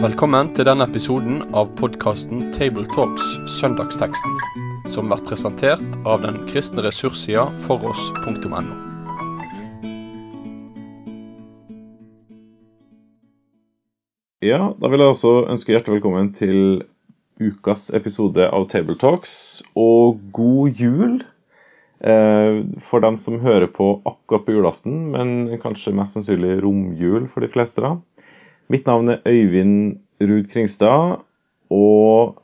Velkommen 0.00 0.48
til 0.56 0.64
denne 0.64 0.86
episoden 0.88 1.42
av 1.52 1.74
podkasten 1.76 2.46
Tabletalks 2.56 3.26
Søndagsteksten, 3.58 4.38
som 4.88 5.10
blir 5.10 5.20
presentert 5.26 5.98
av 6.08 6.22
den 6.22 6.38
kristne 6.48 6.80
ressurssida 6.86 7.42
foross.no. 7.66 8.62
Ja, 14.40 14.70
da 14.72 14.88
vil 14.88 15.04
jeg 15.04 15.12
også 15.12 15.34
ønske 15.52 15.74
hjertelig 15.74 15.98
velkommen 15.98 16.32
til 16.32 16.86
ukas 17.36 17.90
episode 17.92 18.48
av 18.48 18.70
Tabletalks, 18.72 19.34
og 19.76 20.22
god 20.32 20.80
jul 20.80 21.20
eh, 22.00 22.64
for 22.88 23.04
dem 23.04 23.20
som 23.20 23.42
hører 23.44 23.68
på 23.68 23.98
akkurat 24.08 24.48
på 24.48 24.56
julaften, 24.56 25.10
men 25.12 25.60
kanskje 25.60 25.92
mest 25.92 26.16
sannsynlig 26.16 26.62
romjul 26.64 27.28
for 27.28 27.44
de 27.44 27.52
fleste. 27.52 27.84
da. 27.84 27.98
Mitt 28.70 28.86
navn 28.86 29.08
er 29.10 29.24
Øyvind 29.26 29.96
Ruud 30.22 30.46
Kringstad, 30.52 31.24
og 31.74 32.38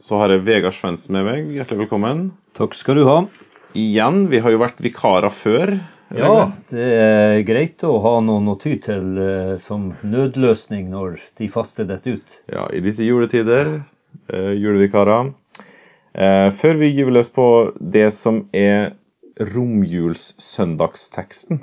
så 0.00 0.16
har 0.16 0.32
jeg 0.32 0.46
Vegard 0.46 0.72
Svens 0.72 1.10
med 1.12 1.26
meg. 1.26 1.50
Hjertelig 1.52 1.82
velkommen. 1.82 2.32
Takk 2.56 2.72
skal 2.78 2.96
du 2.96 3.04
ha. 3.04 3.28
Igjen, 3.76 4.32
vi 4.32 4.40
har 4.40 4.48
jo 4.54 4.62
vært 4.62 4.80
vikarer 4.80 5.28
før. 5.28 5.76
Ja, 6.16 6.56
det 6.72 6.80
er 6.80 7.44
greit 7.44 7.84
å 7.84 8.00
ha 8.00 8.16
noen 8.24 8.48
å 8.48 8.56
ty 8.62 8.80
til 8.80 9.18
eh, 9.20 9.60
som 9.60 9.92
nødløsning 10.00 10.88
når 10.88 11.20
de 11.36 11.52
faste 11.52 11.84
detter 11.84 12.16
ut. 12.16 12.24
Ja, 12.48 12.72
i 12.72 12.80
disse 12.80 13.04
juletider. 13.04 13.84
Eh, 14.32 14.56
julevikarer. 14.56 15.36
Eh, 16.16 16.48
før 16.48 16.80
vi 16.80 16.88
gyver 16.94 17.12
løs 17.20 17.28
på 17.28 17.76
det 17.76 18.08
som 18.16 18.48
er 18.56 18.96
romjulssøndagsteksten 19.52 21.60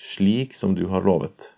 slik 0.00 0.54
som 0.56 0.72
du 0.78 0.86
har 0.88 1.04
lovet. 1.04 1.50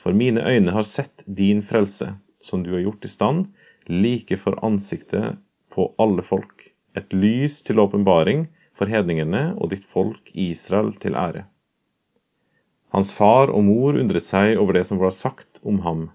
For 0.00 0.16
mine 0.16 0.40
øyne 0.40 0.72
har 0.72 0.86
sett 0.88 1.20
din 1.26 1.60
frelse, 1.62 2.14
som 2.40 2.62
du 2.64 2.72
har 2.72 2.80
gjort 2.86 3.04
i 3.04 3.10
stand, 3.12 3.50
like 3.86 4.38
for 4.40 4.56
ansiktet 4.64 5.36
på 5.74 5.90
alle 6.00 6.24
folk, 6.24 6.64
et 6.96 7.12
lys 7.12 7.60
til 7.66 7.82
åpenbaring 7.84 8.46
for 8.78 8.88
hedningene 8.88 9.50
og 9.58 9.74
ditt 9.74 9.84
folk 9.84 10.32
Israel 10.32 10.94
til 11.02 11.18
ære. 11.18 11.44
Hans 12.92 13.12
far 13.12 13.52
og 13.52 13.64
mor 13.68 14.00
undret 14.00 14.26
seg 14.28 14.56
over 14.60 14.76
det 14.76 14.86
som 14.88 15.00
var 15.00 15.12
sagt 15.16 15.60
om 15.60 15.84
ham, 15.84 16.08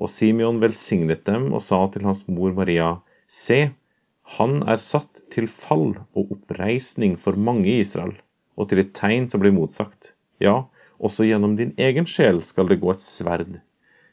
og 0.00 0.08
Simeon 0.12 0.60
velsignet 0.64 1.24
dem 1.28 1.50
og 1.52 1.60
sa 1.64 1.84
til 1.92 2.08
hans 2.08 2.24
mor 2.32 2.56
Maria, 2.56 2.94
Se, 3.28 3.74
han 4.36 4.60
er 4.68 4.80
satt 4.82 5.22
til 5.32 5.48
fall 5.48 5.94
og 6.12 6.34
oppreisning 6.34 7.16
for 7.20 7.38
mange 7.38 7.68
i 7.70 7.80
Israel, 7.80 8.12
og 8.60 8.68
til 8.68 8.82
et 8.82 8.92
tegn 8.96 9.28
som 9.32 9.40
blir 9.40 9.54
motsagt. 9.56 10.12
Ja, 10.42 10.66
også 10.98 11.24
gjennom 11.24 11.56
din 11.56 11.72
egen 11.80 12.06
sjel 12.10 12.42
skal 12.44 12.68
det 12.68 12.80
gå 12.82 12.92
et 12.92 13.04
sverd. 13.04 13.60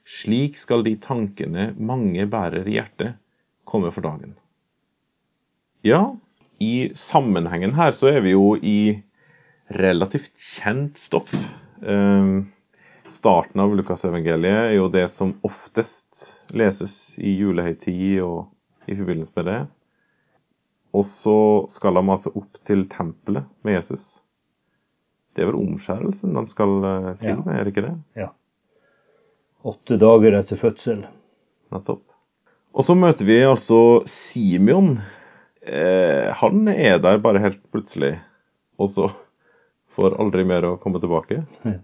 Slik 0.05 0.57
skal 0.61 0.85
de 0.85 0.95
tankene 1.01 1.71
mange 1.75 2.27
bærer 2.29 2.67
i 2.69 2.77
hjertet, 2.77 3.17
komme 3.65 3.91
for 3.91 4.05
dagen. 4.05 4.37
Ja, 5.85 6.15
i 6.61 6.89
sammenhengen 6.95 7.75
her 7.75 7.91
så 7.93 8.13
er 8.13 8.21
vi 8.23 8.35
jo 8.35 8.55
i 8.55 9.01
relativt 9.75 10.37
kjent 10.39 11.01
stoff. 11.01 11.33
Um, 11.81 12.53
starten 13.09 13.61
av 13.61 13.73
Lukasevangeliet 13.75 14.71
er 14.71 14.75
jo 14.77 14.87
det 14.93 15.09
som 15.11 15.35
oftest 15.45 16.45
leses 16.55 17.17
i 17.19 17.35
julehøytid 17.35 18.21
og 18.23 18.45
i 18.87 18.95
forbindelse 18.95 19.33
med 19.35 19.49
det. 19.49 19.63
Og 20.95 21.03
så 21.09 21.37
skal 21.71 21.97
de 21.97 22.03
altså 22.13 22.31
opp 22.39 22.61
til 22.67 22.85
tempelet 22.91 23.47
med 23.65 23.79
Jesus. 23.79 24.05
Det 25.35 25.43
er 25.43 25.49
vel 25.51 25.59
omskjærelsen 25.59 26.37
de 26.37 26.45
skal 26.51 26.75
eh, 26.87 27.11
til 27.19 27.41
med, 27.43 27.53
er 27.57 27.65
det 27.67 27.73
ikke 27.73 27.87
det? 27.89 27.95
Ja. 28.21 28.29
Åtte 29.65 29.97
dager 29.99 30.37
etter 30.39 30.59
fødsel. 30.61 31.03
Nettopp. 31.73 32.05
Og 32.75 32.85
så 32.87 32.95
møter 32.95 33.27
vi 33.27 33.39
altså 33.43 33.79
Simeon 34.09 34.97
eh, 35.65 36.31
han 36.39 36.67
er 36.71 36.99
der 37.03 37.21
bare 37.23 37.41
helt 37.43 37.61
plutselig, 37.73 38.15
og 38.79 38.91
så 38.91 39.09
får 39.95 40.17
aldri 40.21 40.45
mer 40.47 40.67
å 40.67 40.77
komme 40.81 41.03
tilbake. 41.03 41.43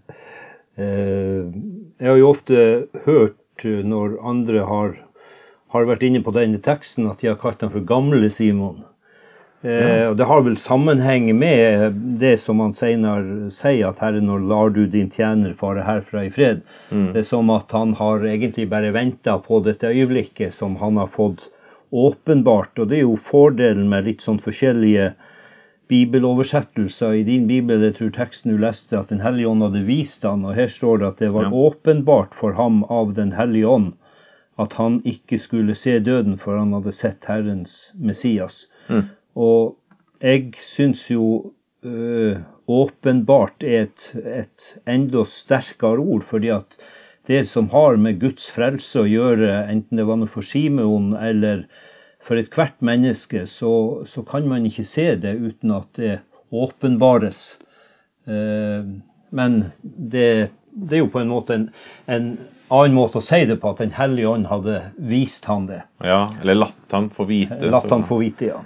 Eh, 0.72 1.50
jeg 2.00 2.08
har 2.08 2.16
jo 2.16 2.30
ofte 2.30 2.60
hørt 3.04 3.60
når 3.60 4.14
andre 4.24 4.62
har, 4.64 4.94
har 5.74 5.84
vært 5.84 6.06
inne 6.06 6.22
på 6.24 6.32
denne 6.32 6.62
teksten, 6.64 7.10
at 7.10 7.20
de 7.20 7.28
har 7.28 7.36
kalt 7.42 7.60
ham 7.60 7.74
for 7.74 7.84
Gamle 7.84 8.30
Simon. 8.32 8.78
Eh, 9.62 10.08
og 10.08 10.16
Det 10.16 10.26
har 10.26 10.42
vel 10.42 10.56
sammenheng 10.58 11.28
med 11.38 11.94
det 12.18 12.34
som 12.42 12.60
han 12.60 12.74
senere 12.74 13.50
sier, 13.54 13.92
at 13.92 14.00
Herre, 14.02 14.22
nå 14.24 14.40
lar 14.50 14.72
du 14.74 14.84
din 14.90 15.10
tjener 15.10 15.54
fare 15.58 15.84
herfra 15.86 16.24
i 16.26 16.32
fred. 16.34 16.64
Mm. 16.90 17.12
Det 17.14 17.22
er 17.22 17.28
som 17.28 17.50
at 17.54 17.70
han 17.74 17.94
har 17.98 18.26
egentlig 18.26 18.68
bare 18.72 18.90
venta 18.94 19.38
på 19.38 19.62
dette 19.62 19.92
øyeblikket 19.92 20.54
som 20.54 20.74
han 20.82 20.98
har 20.98 21.12
fått 21.12 21.46
åpenbart. 21.92 22.74
Og 22.78 22.90
det 22.90 22.98
er 22.98 23.06
jo 23.06 23.20
fordelen 23.20 23.86
med 23.92 24.10
litt 24.10 24.26
sånn 24.26 24.42
forskjellige 24.42 25.12
bibeloversettelser. 25.92 27.20
I 27.20 27.24
din 27.28 27.46
bibel 27.46 27.86
jeg 27.86 28.00
tror 28.00 28.12
teksten 28.18 28.56
du 28.56 28.58
leste 28.58 28.98
at 28.98 29.14
Den 29.14 29.22
hellige 29.22 29.50
ånd 29.52 29.62
hadde 29.62 29.86
vist 29.86 30.26
han, 30.26 30.42
og 30.42 30.58
her 30.58 30.70
står 30.72 31.02
det 31.02 31.10
at 31.12 31.22
det 31.22 31.32
var 31.36 31.50
ja. 31.50 31.54
åpenbart 31.68 32.34
for 32.34 32.58
ham 32.58 32.82
av 32.90 33.14
Den 33.14 33.34
hellige 33.38 33.68
ånd 33.68 33.92
at 34.60 34.74
han 34.76 35.00
ikke 35.08 35.38
skulle 35.40 35.74
se 35.78 35.96
døden 36.04 36.36
før 36.40 36.60
han 36.60 36.74
hadde 36.76 36.92
sett 36.94 37.24
Herrens 37.28 37.92
Messias. 37.96 38.66
Mm. 38.88 39.06
Og 39.36 39.76
jeg 40.22 40.52
syns 40.60 41.06
jo 41.10 41.52
ø, 41.84 42.34
åpenbart 42.68 43.64
er 43.66 43.86
et, 43.86 44.04
et 44.22 44.66
enda 44.88 45.24
sterkere 45.28 46.00
ord, 46.00 46.22
fordi 46.28 46.52
at 46.54 46.76
det 47.26 47.44
som 47.48 47.68
har 47.70 47.96
med 47.96 48.20
Guds 48.20 48.48
frelse 48.50 49.02
å 49.02 49.08
gjøre, 49.08 49.50
enten 49.70 50.00
det 50.00 50.06
var 50.08 50.18
noe 50.18 50.30
for 50.30 50.46
Simeon 50.46 51.12
eller 51.18 51.66
for 52.22 52.38
ethvert 52.38 52.78
menneske, 52.84 53.46
så, 53.50 54.02
så, 54.06 54.22
kan 54.26 54.46
man 54.50 54.66
ikke 54.66 54.86
se 54.86 55.08
det 55.22 55.34
uten 55.38 55.74
at 55.74 55.90
det 55.98 56.16
åpenbares. 56.54 57.58
Eh, 58.26 58.86
men 59.34 59.58
det, 59.82 60.50
det, 60.72 60.96
er 60.96 61.02
jo 61.02 61.10
på 61.12 61.22
en 61.22 61.30
måte 61.30 61.56
en, 61.56 61.68
en, 62.10 62.28
annen 62.72 62.96
måte 62.96 63.20
å 63.20 63.24
si 63.24 63.42
det 63.48 63.58
på, 63.60 63.72
at 63.72 63.82
Den 63.82 63.92
hellige 63.92 64.30
ånd 64.30 64.48
hadde 64.48 64.78
vist 64.96 65.44
han 65.50 65.66
det. 65.68 65.82
Ja, 66.04 66.24
eller 66.40 66.56
latt 66.62 66.94
han 66.94 67.10
få 67.12 67.26
vite. 67.28 67.60
Latt 67.72 67.90
han 67.92 68.06
få 68.08 68.22
vite, 68.22 68.48
ja. 68.48 68.62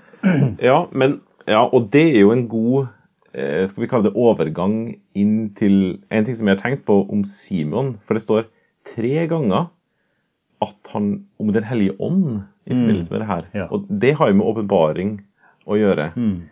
ja, 0.63 0.79
men, 0.93 1.21
ja, 1.47 1.65
og 1.67 1.89
det 1.95 2.05
er 2.13 2.21
jo 2.23 2.35
en 2.35 2.47
god 2.51 2.87
eh, 3.35 3.65
skal 3.67 3.83
vi 3.83 3.91
kalle 3.91 4.09
det 4.09 4.15
overgang 4.19 4.77
inn 5.19 5.37
til 5.59 5.99
en 6.11 6.27
ting 6.27 6.39
som 6.39 6.47
jeg 6.47 6.59
har 6.59 6.63
tenkt 6.63 6.87
på 6.87 7.01
om 7.03 7.25
Simon. 7.27 7.97
For 8.07 8.19
det 8.19 8.27
står 8.27 8.47
tre 8.87 9.27
ganger 9.31 9.73
at 10.65 10.93
han 10.95 11.27
om 11.43 11.51
Den 11.53 11.67
hellige 11.69 11.99
ånd 12.01 12.47
i 12.65 12.73
forbindelse 12.73 13.13
med 13.13 13.21
det 13.21 13.29
her. 13.29 13.49
Ja. 13.55 13.67
Og 13.71 13.85
det 13.91 14.15
har 14.17 14.31
jo 14.31 14.39
med 14.39 14.47
åpenbaring 14.49 15.11
å 15.67 15.77
gjøre. 15.77 16.09
Mm. 16.17 16.47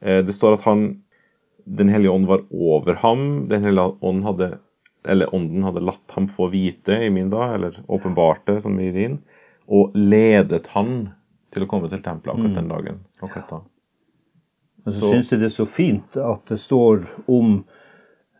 Det 0.00 0.34
står 0.34 0.58
at 0.58 0.66
han 0.66 0.82
Den 1.64 1.88
hellige 1.88 2.12
ånd 2.12 2.26
var 2.28 2.42
over 2.50 2.98
ham. 3.00 3.46
Den 3.48 3.64
hellige 3.64 3.94
ånd 4.04 4.24
hadde 4.26 4.48
eller 5.04 5.34
ånden 5.34 5.62
hadde 5.66 5.82
latt 5.84 6.14
ham 6.16 6.26
få 6.32 6.48
vite 6.52 6.96
i 7.06 7.10
min 7.12 7.30
dag, 7.30 7.54
eller 7.58 7.78
åpenbarte 7.92 8.60
som 8.64 8.78
i 8.80 8.90
din, 8.94 9.18
og 9.68 9.92
ledet 9.96 10.66
han 10.74 11.10
til 11.54 11.64
å 11.64 11.68
komme 11.70 11.88
til 11.92 12.02
tempelet 12.02 12.34
akkurat 12.34 12.58
den 12.58 12.68
dagen. 12.72 13.00
Akkurat 13.22 13.48
da. 13.50 13.60
Men 14.84 14.92
så, 14.92 15.00
Så- 15.00 15.10
syns 15.14 15.30
jeg 15.32 15.40
det 15.40 15.46
er 15.50 15.54
så 15.58 15.66
fint 15.66 16.16
at 16.20 16.44
det 16.50 16.58
står 16.60 17.04
om 17.28 17.64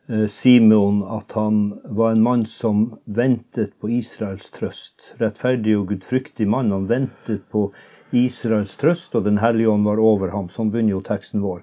eh, 0.09 0.27
Simeon 0.29 1.03
at 1.17 1.33
han 1.33 1.81
var 1.85 2.13
en 2.13 2.23
mann 2.23 2.45
som 2.47 2.99
ventet 3.07 3.73
på 3.81 3.89
Israels 3.97 4.51
trøst. 4.53 5.15
Rettferdig 5.21 5.79
og 5.79 5.87
gudfryktig 5.93 6.47
mann. 6.49 6.71
Han 6.75 6.89
ventet 6.91 7.47
på 7.53 7.71
Israels 8.13 8.77
trøst, 8.77 9.15
og 9.17 9.25
Den 9.25 9.39
hellige 9.41 9.71
ånd 9.73 9.85
var 9.89 9.99
over 9.99 10.29
ham. 10.35 10.49
Sånn 10.53 10.69
begynner 10.71 10.99
jo 10.99 11.01
teksten 11.07 11.41
vår. 11.43 11.63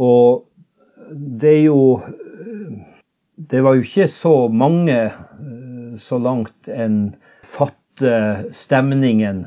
Og 0.00 0.44
det 1.14 1.52
er 1.60 1.62
jo 1.68 1.78
eh, 2.02 2.99
Det 3.48 3.62
var 3.64 3.78
jo 3.78 3.86
ikke 3.86 4.08
så 4.12 4.34
mange 4.52 4.96
eh, 5.08 5.96
så 5.98 6.18
langt 6.20 6.68
en 6.68 7.14
fatter 7.42 8.44
stemningen 8.52 9.46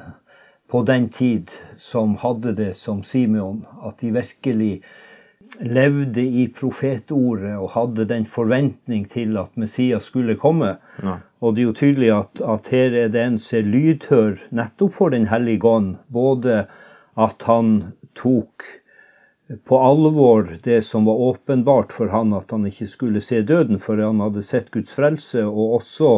på 0.71 0.81
den 0.87 1.09
tid 1.13 1.51
som 1.77 2.15
hadde 2.17 2.55
det 2.57 2.71
som 2.77 3.03
Simeon, 3.05 3.61
at 3.85 3.99
de 4.01 4.09
virkelig 4.15 4.81
levde 5.61 6.23
i 6.23 6.47
profetordet 6.49 7.53
og 7.53 7.69
hadde 7.75 8.07
den 8.09 8.25
forventning 8.25 9.05
til 9.11 9.37
at 9.37 9.53
Messias 9.59 10.09
skulle 10.09 10.35
komme. 10.41 10.77
Ja. 11.03 11.19
Og 11.41 11.53
det 11.53 11.61
er 11.61 11.69
jo 11.69 11.77
tydelig 11.77 12.09
at, 12.15 12.41
at 12.41 12.71
her 12.73 12.97
er 13.03 13.11
det 13.13 13.21
en 13.21 13.37
som 13.37 13.59
er 13.59 13.69
lydhør 13.69 14.47
nettopp 14.55 14.97
for 14.97 15.13
Den 15.13 15.27
hellige 15.29 15.67
ånd. 15.67 15.97
Både 16.09 16.63
at 17.17 17.45
han 17.45 17.93
tok 18.17 18.65
på 19.65 19.77
alvor 19.79 20.57
det 20.63 20.81
som 20.81 21.05
var 21.05 21.13
åpenbart 21.13 21.91
for 21.91 22.07
han 22.07 22.33
at 22.33 22.51
han 22.51 22.65
ikke 22.67 22.87
skulle 22.87 23.21
se 23.21 23.41
døden 23.43 23.79
før 23.79 24.05
han 24.05 24.23
hadde 24.23 24.43
sett 24.45 24.71
Guds 24.71 24.95
frelse, 24.95 25.43
og 25.43 25.77
også 25.79 26.13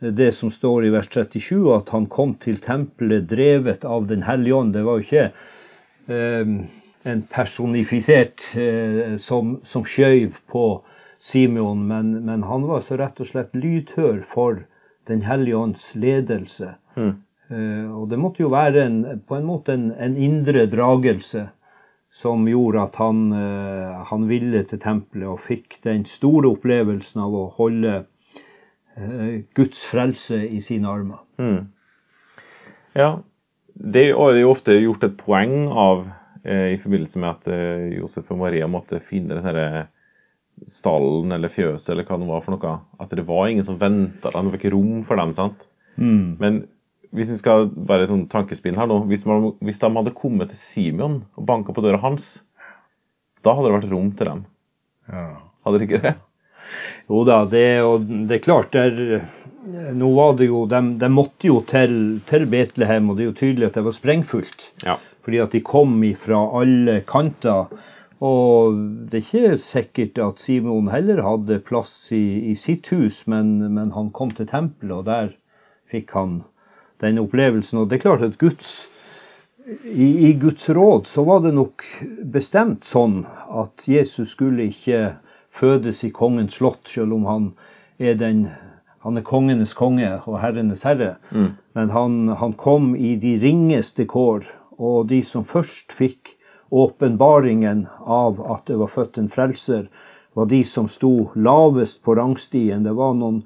det 0.00 0.32
som 0.34 0.50
står 0.50 0.86
i 0.86 0.92
vers 0.94 1.08
37, 1.12 1.70
at 1.76 1.92
han 1.94 2.08
kom 2.10 2.34
til 2.40 2.58
tempelet 2.62 3.28
drevet 3.30 3.84
av 3.84 4.08
Den 4.08 4.24
hellige 4.24 4.56
ånd. 4.56 4.72
Det 4.74 4.84
var 4.84 4.98
jo 4.98 5.06
ikke 5.06 5.26
eh, 6.08 6.54
en 7.12 7.22
personifisert 7.30 8.46
eh, 8.56 9.16
som, 9.20 9.58
som 9.64 9.84
skjøv 9.84 10.40
på 10.50 10.64
Simeon, 11.20 11.84
men, 11.86 12.14
men 12.24 12.42
han 12.48 12.64
var 12.66 12.80
så 12.82 12.96
rett 12.96 13.20
og 13.20 13.28
slett 13.28 13.54
lydhør 13.54 14.24
for 14.26 14.64
Den 15.08 15.22
hellige 15.26 15.56
ånds 15.56 15.94
ledelse. 15.94 16.74
Eh, 16.96 17.86
og 17.92 18.08
det 18.10 18.18
måtte 18.20 18.42
jo 18.42 18.50
være 18.52 18.84
en, 18.86 19.00
på 19.26 19.36
en 19.36 19.48
måte 19.48 19.76
en, 19.76 19.90
en 19.92 20.16
indre 20.16 20.66
dragelse 20.70 21.48
som 22.10 22.48
gjorde 22.48 22.82
at 22.82 22.96
han, 22.98 23.32
eh, 23.32 23.98
han 24.10 24.26
ville 24.28 24.64
til 24.66 24.80
tempelet 24.82 25.30
og 25.30 25.42
fikk 25.44 25.78
den 25.86 26.04
store 26.08 26.50
opplevelsen 26.50 27.22
av 27.22 27.36
å 27.38 27.44
holde 27.54 27.92
eh, 28.98 29.42
Guds 29.54 29.84
frelse 29.86 30.40
i 30.48 30.58
sine 30.64 30.90
armer. 30.90 31.22
Mm. 31.38 31.70
Ja, 32.98 33.12
det 33.74 34.08
er 34.10 34.40
jo 34.40 34.50
ofte 34.50 34.74
gjort 34.74 35.06
et 35.06 35.14
poeng 35.20 35.70
av 35.70 36.08
eh, 36.42 36.74
i 36.74 36.80
forbindelse 36.82 37.22
med 37.22 37.30
at 37.30 37.94
Josef 37.94 38.34
og 38.34 38.42
Maria 38.42 38.66
måtte 38.70 38.98
finne 38.98 39.38
den 39.38 39.46
herre 39.46 39.86
stallen 40.68 41.30
eller 41.32 41.48
fjøset 41.48 41.94
eller 41.94 42.04
hva 42.08 42.18
det 42.20 42.28
var 42.28 42.42
for 42.44 42.56
noe. 42.56 42.74
At 43.00 43.14
det 43.14 43.24
var 43.30 43.46
ingen 43.48 43.64
som 43.64 43.78
venta 43.80 44.34
dem, 44.34 44.50
det 44.50 44.56
var 44.56 44.58
ikke 44.58 44.74
rom 44.74 45.06
for 45.06 45.20
dem. 45.20 45.32
sant? 45.38 45.62
Men 45.94 46.64
hvis 47.16 47.32
vi 47.32 47.38
skal 47.40 47.68
bare 47.74 48.06
sånn 48.06 48.28
tankespinn 48.30 48.78
her 48.78 48.88
nå, 48.90 49.00
hvis, 49.10 49.24
man, 49.26 49.50
hvis 49.64 49.80
de 49.82 49.90
hadde 49.96 50.14
kommet 50.16 50.52
til 50.52 50.60
Simeon 50.60 51.20
og 51.34 51.46
banka 51.48 51.74
på 51.74 51.84
døra 51.84 51.98
hans, 52.02 52.38
da 53.44 53.54
hadde 53.56 53.70
det 53.70 53.76
vært 53.78 53.92
rom 53.92 54.10
til 54.16 54.30
dem. 54.30 54.42
Ja. 55.10 55.28
Hadde 55.66 55.80
det 55.80 55.88
ikke 55.88 56.02
det? 56.04 56.16
Jo 57.10 57.24
da, 57.26 57.42
det, 57.50 57.66
det 58.28 58.36
er 58.36 58.44
klart 58.44 58.74
der, 58.76 59.24
Nå 59.96 60.10
var 60.16 60.36
det 60.38 60.46
jo, 60.48 60.64
de, 60.70 60.80
de 61.00 61.08
måtte 61.12 61.48
jo 61.50 61.58
til, 61.68 61.94
til 62.28 62.46
Betlehem, 62.50 63.10
og 63.10 63.18
det 63.18 63.24
er 63.24 63.30
jo 63.30 63.38
tydelig 63.42 63.68
at 63.68 63.76
det 63.76 63.84
var 63.84 63.96
sprengfullt. 63.96 64.66
Ja. 64.86 64.96
Fordi 65.26 65.40
at 65.42 65.52
de 65.52 65.60
kom 65.66 65.98
fra 66.16 66.38
alle 66.62 67.00
kanter. 67.08 67.68
Og 68.24 68.78
det 69.10 69.18
er 69.18 69.26
ikke 69.26 69.58
sikkert 69.60 70.20
at 70.24 70.40
Simon 70.40 70.88
heller 70.92 71.20
hadde 71.24 71.60
plass 71.64 71.92
i, 72.16 72.52
i 72.52 72.54
sitt 72.56 72.88
hus, 72.92 73.26
men, 73.28 73.58
men 73.74 73.92
han 73.96 74.10
kom 74.16 74.32
til 74.32 74.48
tempelet, 74.48 74.96
og 74.96 75.06
der 75.08 75.34
fikk 75.92 76.16
han 76.16 76.40
den 77.00 77.20
opplevelsen. 77.22 77.82
Og 77.82 77.90
det 77.90 77.98
er 77.98 78.06
klart 78.06 78.24
at 78.26 78.38
Guds, 78.38 78.88
i, 79.84 80.30
i 80.30 80.32
Guds 80.40 80.68
råd 80.70 81.06
så 81.10 81.24
var 81.24 81.44
det 81.44 81.54
nok 81.56 81.84
bestemt 82.32 82.88
sånn 82.88 83.22
at 83.48 83.86
Jesus 83.88 84.34
skulle 84.36 84.70
ikke 84.70 85.14
fødes 85.50 86.04
i 86.06 86.12
kongens 86.14 86.60
slott, 86.60 86.84
selv 86.88 87.16
om 87.18 87.26
han 87.28 87.52
er 87.98 88.18
den 88.20 88.48
han 89.00 89.16
er 89.16 89.24
kongenes 89.24 89.72
konge 89.72 90.08
og 90.28 90.40
herrenes 90.42 90.82
herre. 90.84 91.14
Men 91.72 91.92
han, 91.94 92.28
han 92.36 92.52
kom 92.52 92.92
i 92.96 93.14
de 93.16 93.38
ringeste 93.40 94.04
kår, 94.04 94.44
og 94.76 95.08
de 95.08 95.22
som 95.24 95.46
først 95.48 95.94
fikk 95.96 96.34
åpenbaringen 96.70 97.86
av 98.04 98.40
at 98.52 98.66
det 98.68 98.76
var 98.80 98.92
født 98.92 99.18
en 99.18 99.32
frelser, 99.32 99.88
var 100.36 100.46
de 100.52 100.60
som 100.64 100.88
sto 100.88 101.30
lavest 101.34 102.02
på 102.04 102.14
rangstien. 102.14 102.84
Det 102.84 102.92
var 102.94 103.16
noen 103.16 103.40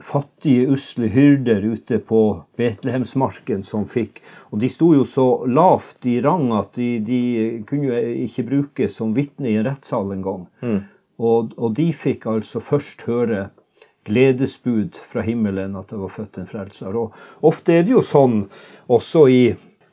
fattige, 0.00 0.66
usle 0.74 1.08
hyrder 1.12 1.64
ute 1.64 1.98
på 1.98 2.20
Betlehemsmarken 2.58 3.62
som 3.66 3.86
fikk 3.88 4.22
Og 4.50 4.60
de 4.62 4.68
sto 4.72 4.90
jo 4.94 5.04
så 5.06 5.26
lavt 5.46 6.06
i 6.10 6.18
rang 6.24 6.50
at 6.56 6.74
de, 6.74 6.98
de 7.04 7.20
kunne 7.68 7.90
jo 7.90 8.00
ikke 8.26 8.46
brukes 8.48 8.96
som 8.98 9.14
vitne 9.14 9.52
i 9.52 9.58
en 9.60 9.66
rettssal 9.68 10.10
engang. 10.12 10.48
Og, 11.20 11.52
og 11.56 11.74
de 11.76 11.90
fikk 11.92 12.26
altså 12.26 12.62
først 12.64 13.04
høre 13.06 13.48
gledesbud 14.08 14.98
fra 15.12 15.22
himmelen 15.22 15.76
at 15.76 15.90
det 15.92 15.98
var 16.00 16.12
født 16.14 16.40
en 16.40 16.48
frelser. 16.50 16.96
Og 16.96 17.46
ofte 17.46 17.76
er 17.76 17.84
det 17.84 17.94
jo 17.94 18.02
sånn, 18.04 18.46
også 18.88 19.26
i 19.28 19.42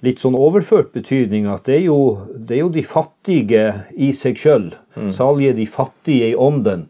litt 0.05 0.21
sånn 0.21 0.37
overført 0.37 0.93
betydning, 0.93 1.47
at 1.49 1.65
det 1.67 1.79
er 1.79 1.85
jo, 1.87 1.99
det 2.33 2.57
er 2.57 2.63
jo 2.63 2.73
de 2.73 2.85
fattige 2.85 3.65
i 3.97 4.11
seg 4.15 4.39
sjøl. 4.39 4.71
Salige 5.13 5.57
de 5.57 5.67
fattige 5.69 6.31
i 6.31 6.37
ånden, 6.37 6.87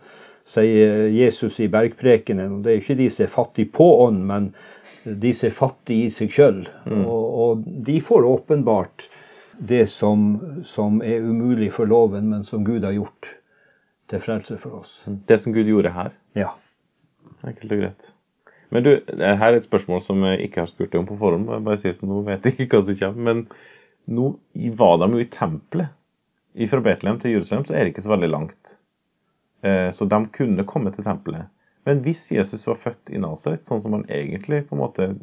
sier 0.47 1.07
Jesus 1.11 1.59
i 1.59 1.67
bergprekenen. 1.71 2.61
Det 2.63 2.71
er 2.71 2.81
ikke 2.81 2.99
de 2.99 3.09
som 3.11 3.25
er 3.25 3.33
fattige 3.33 3.71
på 3.73 3.87
ånd, 4.05 4.23
men 4.29 4.51
de 5.03 5.33
som 5.35 5.49
er 5.49 5.55
fattige 5.55 6.07
i 6.07 6.13
seg 6.13 6.33
sjøl. 6.33 6.61
Og, 6.87 7.25
og 7.43 7.65
de 7.87 7.99
får 8.03 8.27
åpenbart 8.27 9.07
det 9.57 9.87
som, 9.89 10.27
som 10.63 11.01
er 11.01 11.25
umulig 11.25 11.71
for 11.75 11.89
loven, 11.89 12.29
men 12.31 12.45
som 12.47 12.65
Gud 12.67 12.85
har 12.85 12.95
gjort 12.95 13.33
til 14.07 14.23
frelse 14.23 14.57
for 14.61 14.79
oss. 14.81 15.01
Det 15.05 15.39
som 15.41 15.55
Gud 15.55 15.67
gjorde 15.67 15.91
her. 15.95 16.13
Ja. 16.37 16.53
Enkelt 17.43 17.73
og 17.73 17.81
greit. 17.81 18.11
Men 18.69 18.83
du, 18.83 18.91
her 19.17 19.47
er 19.47 19.57
et 19.57 19.67
spørsmål 19.67 20.01
som 20.03 20.23
jeg 20.27 20.47
ikke 20.47 20.63
har 20.63 20.71
spurt 20.71 20.91
deg 20.91 21.01
om 21.01 21.07
på 21.07 21.19
forhånd. 21.19 21.47
jeg 21.51 21.63
bare 21.67 21.79
sier 21.79 21.95
så 21.95 22.07
nå 22.07 22.19
vet 22.27 22.45
jeg 22.47 22.57
ikke 22.65 22.79
hva 22.79 22.87
som 22.87 22.99
kommer. 22.99 23.29
Men 23.29 23.45
nå 24.17 24.31
var 24.79 24.99
de 25.01 25.11
jo 25.13 25.23
i 25.23 25.29
tempelet. 25.31 25.93
Fra 26.67 26.81
Betlehem 26.81 27.19
til 27.21 27.35
Jerusalem 27.35 27.67
så 27.67 27.75
er 27.75 27.85
det 27.85 27.93
ikke 27.93 28.03
så 28.07 28.15
veldig 28.15 28.29
langt. 28.33 28.77
Eh, 29.63 29.89
Så 29.91 30.05
de 30.05 30.19
kunne 30.27 30.63
komme 30.65 30.91
til 30.95 31.03
tempelet. 31.03 31.47
Men 31.85 32.01
hvis 32.03 32.31
Jesus 32.31 32.65
var 32.67 32.75
født 32.75 33.09
i 33.15 33.17
Nasaret, 33.17 33.63
sånn 33.65 33.81
som 33.81 33.93
han 33.93 34.03
egentlig 34.11 34.65
på 34.67 34.75
en 34.75 34.81
måte 34.83 35.15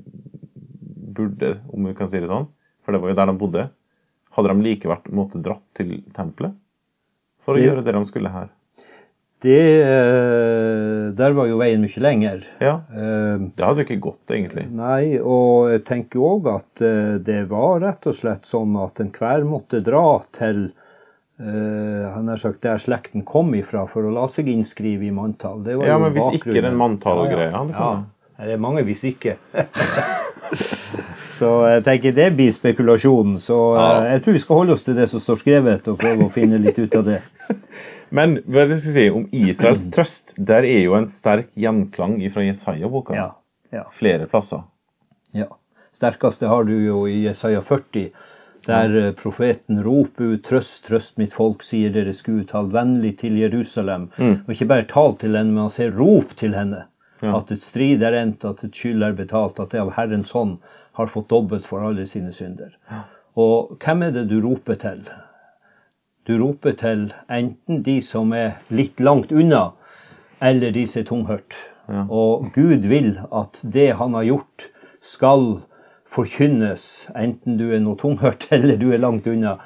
burde, 1.14 1.58
om 1.72 1.84
vi 1.86 1.94
kan 1.94 2.08
si 2.10 2.20
det 2.20 2.28
sånn, 2.30 2.48
for 2.84 2.92
det 2.92 3.00
var 3.02 3.12
jo 3.12 3.18
der 3.20 3.26
de 3.30 3.38
bodde, 3.38 3.64
hadde 4.34 4.50
de 4.50 4.64
likevel 4.66 5.12
måttet 5.14 5.44
dratt 5.46 5.62
til 5.78 6.02
tempelet 6.16 6.54
for 7.44 7.54
å 7.54 7.56
Det- 7.58 7.66
gjøre 7.68 7.84
det 7.84 7.92
de 7.94 8.04
skulle 8.06 8.32
her? 8.32 8.48
Det, 9.44 9.82
eh, 9.84 11.10
der 11.12 11.32
var 11.34 11.46
jo 11.46 11.58
veien 11.58 11.80
mye 11.82 12.00
lenger. 12.00 12.44
Ja, 12.60 12.80
Eh, 12.90 13.38
det 13.54 13.60
hadde 13.64 13.84
jo 13.84 13.84
ikke 13.84 14.00
gått, 14.00 14.26
egentlig. 14.30 14.70
Nei, 14.72 15.18
og 15.18 15.68
jeg 15.70 15.84
tenker 15.84 16.18
òg 16.18 16.46
at 16.56 16.74
det 17.24 17.48
var 17.48 17.80
rett 17.80 18.06
og 18.06 18.14
slett 18.14 18.42
sånn 18.46 18.74
at 18.82 18.94
enhver 19.00 19.44
måtte 19.44 19.82
dra 19.84 20.24
til 20.32 20.66
eh, 20.66 20.80
han 21.38 22.28
har 22.30 22.38
sagt 22.38 22.60
der 22.62 22.78
slekten 22.78 23.24
kom 23.26 23.54
ifra 23.58 23.88
for 23.90 24.06
å 24.06 24.12
la 24.14 24.28
seg 24.30 24.46
innskrive 24.52 25.08
i 25.08 25.10
manntall. 25.14 25.64
Det 25.66 25.74
var 25.80 25.88
Ja, 25.88 25.96
men 25.98 26.12
hvis 26.14 26.36
ikke 26.38 26.54
den 26.62 26.76
manntallgreia 26.78 27.48
ja, 27.50 27.62
ja. 27.72 27.88
ja, 28.38 28.44
det 28.46 28.54
er 28.54 28.62
mange 28.62 28.84
hvis 28.86 29.02
ikke. 29.08 29.34
så 31.38 31.50
jeg 31.72 31.82
tenker 31.88 32.14
det 32.14 32.28
blir 32.38 32.52
spekulasjonen. 32.54 33.40
Så 33.42 33.58
eh, 33.74 33.80
Ja. 33.82 34.12
jeg 34.14 34.22
tror 34.24 34.36
vi 34.38 34.42
skal 34.44 34.60
holde 34.62 34.76
oss 34.76 34.86
til 34.86 34.94
det 34.98 35.08
som 35.10 35.22
står 35.22 35.40
skrevet, 35.42 35.88
og 35.90 35.98
prøve 35.98 36.28
å 36.28 36.32
finne 36.32 36.60
litt 36.62 36.78
ut 36.78 36.94
av 37.00 37.08
det. 37.08 37.20
Men 38.14 38.36
hva 38.46 38.68
skal 38.68 38.76
jeg 38.78 38.94
si 38.94 39.06
om 39.10 39.26
Israels 39.34 39.88
trøst? 39.94 40.36
Der 40.38 40.62
er 40.68 40.84
jo 40.84 40.94
en 40.98 41.10
sterk 41.10 41.50
gjenklang 41.58 42.20
fra 42.30 42.46
Jesaja-boka. 42.46 43.18
Ja, 43.18 43.28
ja. 43.74 43.88
Flere 43.94 44.30
plasser. 44.30 44.62
Ja. 45.34 45.50
Sterkeste 45.94 46.46
har 46.50 46.64
du 46.66 46.74
jo 46.74 47.04
i 47.10 47.20
Jesaja 47.24 47.60
40, 47.62 48.08
Der 48.66 48.94
eh, 48.96 49.12
profeten 49.12 49.82
roper 49.84 50.34
ut 50.34 50.44
'Trøst, 50.44 50.86
trøst 50.86 51.18
mitt 51.18 51.34
folk', 51.36 51.64
sier 51.66 51.92
deres 51.92 52.22
Gud, 52.22 52.46
tal 52.48 52.70
vennlig 52.72 53.18
til 53.20 53.36
Jerusalem. 53.38 54.08
Mm. 54.16 54.38
Og 54.46 54.54
ikke 54.54 54.70
bare 54.70 54.86
tal 54.88 55.16
til 55.20 55.36
henne, 55.36 55.52
men 55.52 55.66
han 55.66 55.74
sier 55.74 55.92
rop 55.98 56.36
til 56.36 56.56
henne. 56.56 56.86
Ja. 57.22 57.36
At 57.38 57.52
et 57.52 57.62
strid 57.62 58.02
er 58.02 58.16
endt, 58.20 58.44
at 58.44 58.64
et 58.64 58.76
skyld 58.76 59.02
er 59.02 59.12
betalt, 59.16 59.60
at 59.60 59.72
det 59.72 59.80
av 59.80 59.92
Herrens 59.96 60.32
hånd 60.36 60.56
har 60.98 61.12
fått 61.12 61.30
dobbelt 61.30 61.66
for 61.66 61.84
alle 61.84 62.06
sine 62.06 62.32
synder. 62.32 62.74
Og 63.36 63.76
hvem 63.82 64.02
er 64.02 64.10
det 64.14 64.28
du 64.30 64.38
roper 64.44 64.78
til? 64.80 65.04
Du 66.28 66.36
roper 66.40 66.72
til 66.80 67.08
enten 67.28 67.82
de 67.84 67.98
som 68.02 68.32
er 68.32 68.60
litt 68.70 69.00
langt 69.00 69.32
unna, 69.32 69.72
eller 70.40 70.72
de 70.72 70.86
som 70.86 71.00
er 71.02 71.08
tunghørt. 71.08 71.56
Ja. 71.88 72.06
Og 72.08 72.48
Gud 72.54 72.86
vil 72.88 73.18
at 73.32 73.60
det 73.60 73.90
han 73.98 74.14
har 74.16 74.24
gjort, 74.24 74.68
skal 75.04 75.60
forkynnes, 76.14 76.84
enten 77.18 77.56
du 77.58 77.66
er 77.74 77.82
noe 77.82 77.98
tunghørt 78.00 78.46
eller 78.54 78.78
du 78.80 78.90
er 78.94 79.02
langt 79.02 79.26
unna. 79.30 79.56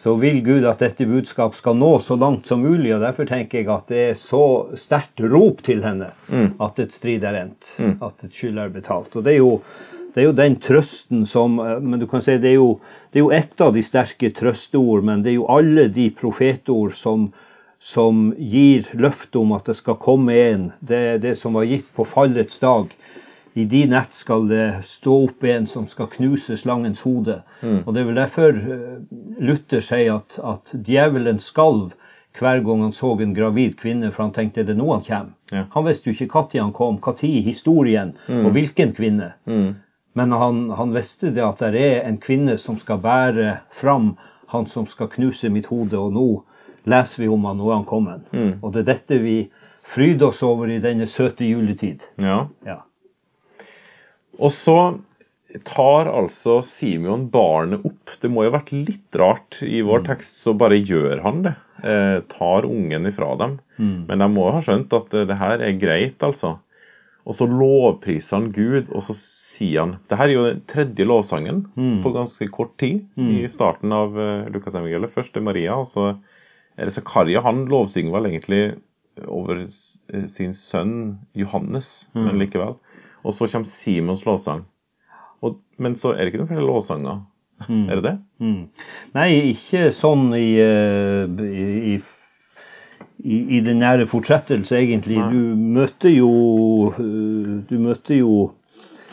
Så 0.00 0.14
vil 0.16 0.38
Gud 0.40 0.64
at 0.64 0.80
dette 0.80 1.04
budskap 1.04 1.52
skal 1.58 1.74
nå 1.76 1.90
så 2.00 2.16
langt 2.16 2.48
som 2.48 2.62
mulig, 2.64 2.94
og 2.96 3.02
derfor 3.04 3.28
tenker 3.28 3.60
jeg 3.60 3.68
at 3.68 3.90
det 3.92 3.98
er 4.06 4.14
så 4.16 4.40
sterkt 4.80 5.20
rop 5.20 5.60
til 5.66 5.82
henne 5.84 6.08
Mm. 6.30 6.54
at 6.64 6.78
et 6.80 6.92
strid 6.96 7.24
er 7.28 7.36
endt, 7.42 7.68
Mm. 7.78 7.98
at 8.02 8.24
et 8.24 8.32
skyld 8.32 8.58
er 8.58 8.72
betalt. 8.72 9.16
Og 9.16 9.24
det 9.24 9.34
er 9.34 9.42
jo 9.42 9.60
det 10.14 10.22
er 10.22 10.26
jo 10.26 10.32
den 10.34 10.56
trøsten 10.58 11.26
som 11.26 11.60
eh, 11.60 11.78
Men 11.80 12.00
du 12.00 12.06
kan 12.10 12.20
si 12.24 12.32
det 12.38 12.50
er 12.50 12.56
jo, 12.56 12.80
det 13.12 13.20
er 13.20 13.24
jo 13.26 13.30
ett 13.30 13.60
av 13.60 13.74
de 13.74 13.82
sterke 13.82 14.32
trøsteord, 14.34 15.04
men 15.04 15.22
det 15.22 15.30
er 15.30 15.36
jo 15.36 15.46
alle 15.46 15.84
de 15.88 16.08
profetord 16.10 16.96
som, 16.98 17.28
som 17.78 18.32
gir 18.38 18.88
løfte 18.94 19.38
om 19.38 19.52
at 19.52 19.66
det 19.70 19.76
skal 19.76 19.94
komme 20.02 20.34
en. 20.34 20.72
Det 20.80 20.96
er 21.12 21.18
det 21.22 21.36
som 21.38 21.54
var 21.54 21.68
gitt 21.68 21.86
på 21.94 22.04
fallets 22.08 22.58
dag. 22.58 22.88
I 23.60 23.64
de 23.68 23.84
nett 23.90 24.14
skal 24.16 24.46
det 24.48 24.66
stå 24.88 25.16
opp 25.26 25.44
en 25.44 25.66
som 25.68 25.86
skal 25.90 26.08
knuse 26.12 26.56
slangens 26.56 27.02
hode. 27.04 27.40
Mm. 27.60 27.82
Og 27.84 27.92
det 27.94 28.02
er 28.02 28.08
vel 28.08 28.20
derfor 28.20 28.56
eh, 28.56 28.94
Luther 29.42 29.84
sier 29.84 30.20
at, 30.20 30.38
at 30.40 30.72
djevelen 30.86 31.42
skalv 31.42 31.90
hver 32.38 32.62
gang 32.64 32.84
han 32.84 32.92
så 32.94 33.12
en 33.20 33.34
gravid 33.34 33.76
kvinne, 33.80 34.12
for 34.14 34.22
han 34.22 34.34
tenkte 34.34 34.62
er 34.62 34.68
det 34.68 34.76
nå 34.78 34.86
han 34.92 35.04
kommer. 35.04 35.36
Ja. 35.50 35.64
Han 35.74 35.86
visste 35.88 36.10
jo 36.10 36.14
ikke 36.14 36.44
når 36.54 36.62
han 36.62 36.72
kom, 36.72 36.98
når 37.02 37.24
i 37.26 37.40
historien, 37.42 38.12
og 38.28 38.52
hvilken 38.54 38.94
kvinne. 38.94 39.32
Mm. 39.50 39.74
Men 40.14 40.32
han, 40.32 40.60
han 40.70 40.94
visste 40.94 41.30
det 41.34 41.42
at 41.42 41.58
det 41.58 41.82
er 41.82 42.06
en 42.06 42.20
kvinne 42.22 42.56
som 42.58 42.78
skal 42.78 43.02
bære 43.02 43.58
fram 43.70 44.14
han 44.50 44.66
som 44.66 44.86
skal 44.86 45.10
knuse 45.10 45.50
mitt 45.50 45.66
hode, 45.70 45.98
og 45.98 46.14
nå 46.14 46.28
leser 46.90 47.22
vi 47.22 47.28
om 47.30 47.44
han, 47.46 47.58
nå 47.58 47.70
er 47.70 47.76
han 47.76 47.86
kommet. 47.86 48.30
Mm. 48.32 48.52
Og 48.62 48.72
det 48.74 48.82
er 48.82 48.92
dette 48.94 49.18
vi 49.22 49.36
fryder 49.86 50.30
oss 50.30 50.42
over 50.46 50.70
i 50.70 50.80
denne 50.82 51.06
søte 51.06 51.46
juletid. 51.46 52.06
Ja. 52.22 52.46
Ja. 52.66 52.80
Og 54.40 54.52
så 54.54 54.76
tar 55.66 56.08
altså 56.10 56.60
Simeon 56.66 57.26
barnet 57.32 57.84
opp. 57.86 58.14
Det 58.22 58.30
må 58.30 58.44
jo 58.44 58.52
ha 58.52 58.58
vært 58.60 58.72
litt 58.74 59.18
rart. 59.18 59.58
I 59.66 59.82
vår 59.86 60.04
tekst 60.06 60.40
så 60.44 60.54
bare 60.56 60.78
gjør 60.78 61.22
han 61.24 61.44
det. 61.46 61.54
Eh, 61.82 62.18
tar 62.30 62.68
ungen 62.68 63.08
ifra 63.10 63.34
dem. 63.40 63.58
Men 64.08 64.22
de 64.22 64.28
må 64.30 64.46
jo 64.48 64.56
ha 64.58 64.64
skjønt 64.64 64.92
at 64.96 65.14
eh, 65.16 65.26
det 65.28 65.38
her 65.40 65.64
er 65.66 65.78
greit, 65.80 66.22
altså. 66.22 66.58
Og 67.28 67.36
så 67.36 67.46
lovpriser 67.50 68.38
han 68.38 68.50
Gud, 68.54 68.88
og 68.96 69.02
så 69.04 69.14
sier 69.18 69.82
han 69.82 69.90
Det 70.08 70.16
her 70.16 70.30
er 70.30 70.32
jo 70.32 70.44
den 70.46 70.62
tredje 70.70 71.04
lovsangen 71.04 71.66
på 72.02 72.12
ganske 72.14 72.48
kort 72.48 72.72
tid 72.80 73.02
i 73.20 73.48
starten 73.52 73.92
av 73.92 74.16
uh, 74.16 74.48
Lukasevangeliet. 74.48 75.12
Først 75.12 75.36
er 75.36 75.44
Maria, 75.44 75.76
og 75.76 75.86
så 75.86 76.14
er 76.80 76.88
det 76.88 76.94
Zakaria. 76.96 77.42
Han 77.44 77.66
lovsynger 77.68 78.16
vel 78.16 78.30
egentlig 78.30 78.62
over 79.28 79.66
eh, 79.66 80.26
sin 80.32 80.54
sønn 80.56 81.18
Johannes, 81.36 82.08
men 82.14 82.40
likevel. 82.40 82.78
Og 83.24 83.34
så 83.36 83.48
kommer 83.52 83.68
Simons 83.68 84.24
lovsang. 84.26 84.64
Og, 85.44 85.58
men 85.80 85.96
så 85.96 86.12
er 86.14 86.24
det 86.24 86.32
ikke 86.32 86.42
noen 86.42 86.52
flere 86.54 86.66
lovsanger. 86.68 87.20
Er 87.68 87.98
det 88.00 88.04
det? 88.06 88.14
Mm. 88.40 88.60
Nei, 89.12 89.28
ikke 89.50 89.90
sånn 89.92 90.30
i, 90.32 90.46
eh, 90.64 91.28
i, 91.44 91.98
i, 93.20 93.40
i 93.58 93.60
den 93.66 93.82
nære 93.82 94.06
fortsettelse, 94.08 94.78
egentlig. 94.80 95.18
Nei. 95.20 95.28
Du 95.34 95.58
møter 95.76 96.12
jo 96.14 96.30
eh, 96.94 97.50
Du 97.68 97.76
møter 97.84 98.16
jo 98.22 98.36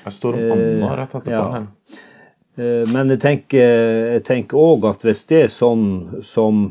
Jeg 0.06 0.16
står 0.16 0.38
om 0.40 0.52
Anna 0.56 0.94
rett 1.02 1.16
etterpå. 1.20 1.34
ja. 1.36 1.44
her. 1.58 1.68
Eh, 2.58 2.88
Men 2.94 3.12
jeg 3.12 3.20
tenker, 3.26 4.56
òg 4.58 4.88
at 4.94 5.04
hvis 5.04 5.26
det 5.30 5.42
er 5.44 5.52
sånn 5.54 6.24
som 6.26 6.64